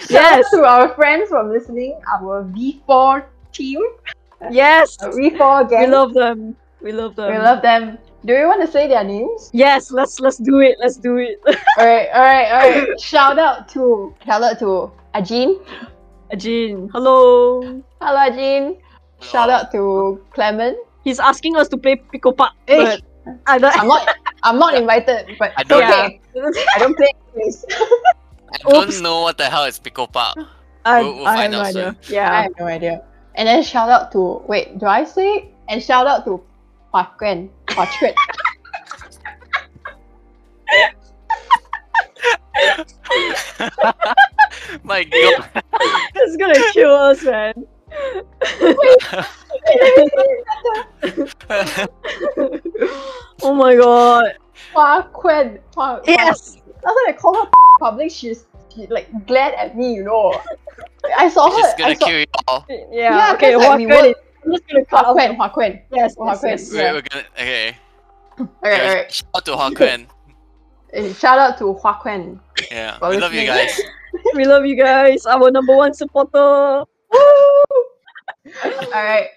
Shout 0.00 0.10
yes. 0.10 0.44
out 0.46 0.50
to 0.58 0.64
our 0.64 0.88
friends 0.94 1.30
from 1.30 1.50
listening, 1.50 1.98
our 2.12 2.44
V4 2.44 3.24
team. 3.52 3.80
yes. 4.50 4.98
Uh, 5.00 5.08
V4 5.08 5.64
We 5.64 5.70
gang. 5.70 5.90
love 5.90 6.12
them. 6.14 6.56
We 6.82 6.92
love 6.92 7.16
them. 7.16 7.32
we 7.32 7.38
love 7.38 7.62
them. 7.62 7.98
Do 8.24 8.32
we 8.34 8.44
want 8.46 8.60
to 8.64 8.68
say 8.70 8.88
their 8.88 9.04
names? 9.04 9.50
Yes, 9.52 9.90
let's 9.92 10.20
let's 10.20 10.36
do 10.38 10.60
it. 10.60 10.76
Let's 10.80 10.96
do 10.96 11.16
it. 11.16 11.40
Alright, 11.78 12.08
alright, 12.12 12.48
alright. 12.52 13.00
Shout 13.00 13.38
out 13.38 13.68
to 13.76 14.14
shout 14.24 14.42
out 14.42 14.58
to 14.60 14.90
Ajin. 15.14 15.60
Ajin, 16.32 16.88
hello. 16.92 17.60
Hello 18.00 18.20
Ajin. 18.20 18.76
Shout 19.20 19.48
out 19.48 19.72
to 19.72 20.20
Clement. 20.32 20.76
He's 21.04 21.20
asking 21.20 21.56
us 21.56 21.68
to 21.68 21.76
play 21.76 21.96
Pico 21.96 22.32
Park, 22.32 22.52
Eh, 22.68 22.82
but 22.82 23.02
I 23.46 23.58
don't. 23.58 23.76
I'm 23.76 23.88
not 23.88 24.08
I'm 24.42 24.58
not 24.58 24.74
invited, 24.74 25.36
but 25.38 25.52
I 25.56 25.62
don't- 25.62 25.82
okay. 25.84 26.20
I 26.34 26.78
don't 26.78 26.96
play 26.96 27.12
please. 27.32 27.64
I 27.70 28.58
don't 28.68 28.88
Oops. 28.88 29.00
know 29.00 29.20
what 29.22 29.38
the 29.38 29.44
hell 29.44 29.64
is 29.64 29.78
Pico 29.78 30.06
Park. 30.06 30.36
I, 30.84 31.02
We'll- 31.02 31.16
we'll 31.16 31.26
I 31.26 31.30
have 31.32 31.38
find 31.40 31.52
no 31.52 31.60
out 31.60 31.66
idea. 31.66 31.88
I 31.88 32.12
Yeah. 32.12 32.32
I 32.32 32.42
have 32.42 32.52
no 32.58 32.66
idea. 32.66 33.02
And 33.36 33.48
then 33.48 33.62
shout 33.62 33.88
out 33.90 34.12
to 34.12 34.42
wait, 34.46 34.78
do 34.78 34.86
I 34.86 35.04
say? 35.04 35.48
And 35.68 35.82
shout 35.82 36.06
out 36.06 36.24
to 36.26 36.42
Hua 36.92 37.04
Quen. 37.18 37.50
Hua 37.70 37.86
Chuan. 37.86 38.14
My 44.82 45.04
god. 45.04 45.48
It's 46.14 46.36
gonna 46.36 46.60
kill 46.72 46.92
us, 46.94 47.22
man. 47.24 47.66
oh 53.42 53.54
my 53.54 53.74
god. 53.76 54.32
Hua 54.72 55.02
Quen. 55.12 55.58
Hua, 55.74 56.00
Yes. 56.06 56.56
Last 56.82 56.84
time 56.84 56.94
I 57.08 57.12
call 57.18 57.44
her 57.44 57.50
public, 57.80 58.10
she's 58.10 58.46
she, 58.74 58.86
like 58.88 59.08
glared 59.26 59.54
at 59.54 59.76
me, 59.76 59.94
you 59.94 60.04
know. 60.04 60.40
I 61.16 61.28
saw 61.28 61.50
her. 61.50 61.56
She's 61.56 61.74
gonna 61.78 61.96
saw, 61.96 62.06
kill 62.06 62.18
you 62.20 62.26
all. 62.48 62.64
Yeah. 62.68 62.76
Yeah, 62.92 63.32
okay. 63.34 63.52
'cause, 63.52 63.60
like, 63.62 63.68
Hua 63.68 63.76
we 63.76 63.86
Quan 63.86 64.14
I'm 64.44 64.52
just 64.52 64.68
gonna 64.68 64.84
call 64.84 65.04
Hua 65.04 65.10
off. 65.10 65.16
Quen, 65.16 65.34
Hua 65.36 65.48
Quen. 65.48 65.80
Yes. 65.92 66.14
Hua 66.16 66.26
yes, 66.32 66.40
Quen. 66.40 66.50
yes. 66.50 66.72
We're, 66.72 66.80
Yeah. 66.82 66.92
we're 66.92 67.02
gonna 67.02 67.24
okay. 67.34 67.76
Alright, 68.38 68.50
okay, 68.64 68.88
alright. 68.88 69.12
Shout 69.12 69.28
out 69.36 69.44
to 69.46 69.52
Hua 69.56 69.70
Quen. 69.70 70.06
Shout 71.14 71.38
out 71.38 71.58
to 71.58 71.72
Hua 71.74 71.94
Quen. 72.02 72.40
Yeah, 72.70 72.98
For 72.98 73.08
we 73.10 73.18
love 73.18 73.34
you 73.34 73.46
guys. 73.46 73.80
We 74.34 74.44
love 74.46 74.64
you 74.64 74.76
guys. 74.76 75.26
Our 75.26 75.50
number 75.50 75.74
one 75.76 75.92
supporter. 75.94 76.84
Alright. 78.94 79.28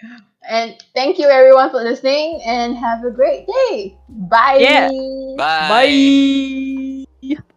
And 0.48 0.76
thank 0.96 1.20
you 1.20 1.28
everyone 1.28 1.72
for 1.72 1.84
listening 1.84 2.42
and 2.46 2.76
have 2.78 3.04
a 3.04 3.12
great 3.12 3.48
day. 3.48 3.98
Bye. 4.08 4.58
Yeah. 4.60 4.90
Bye. 5.38 7.06
Bye. 7.22 7.54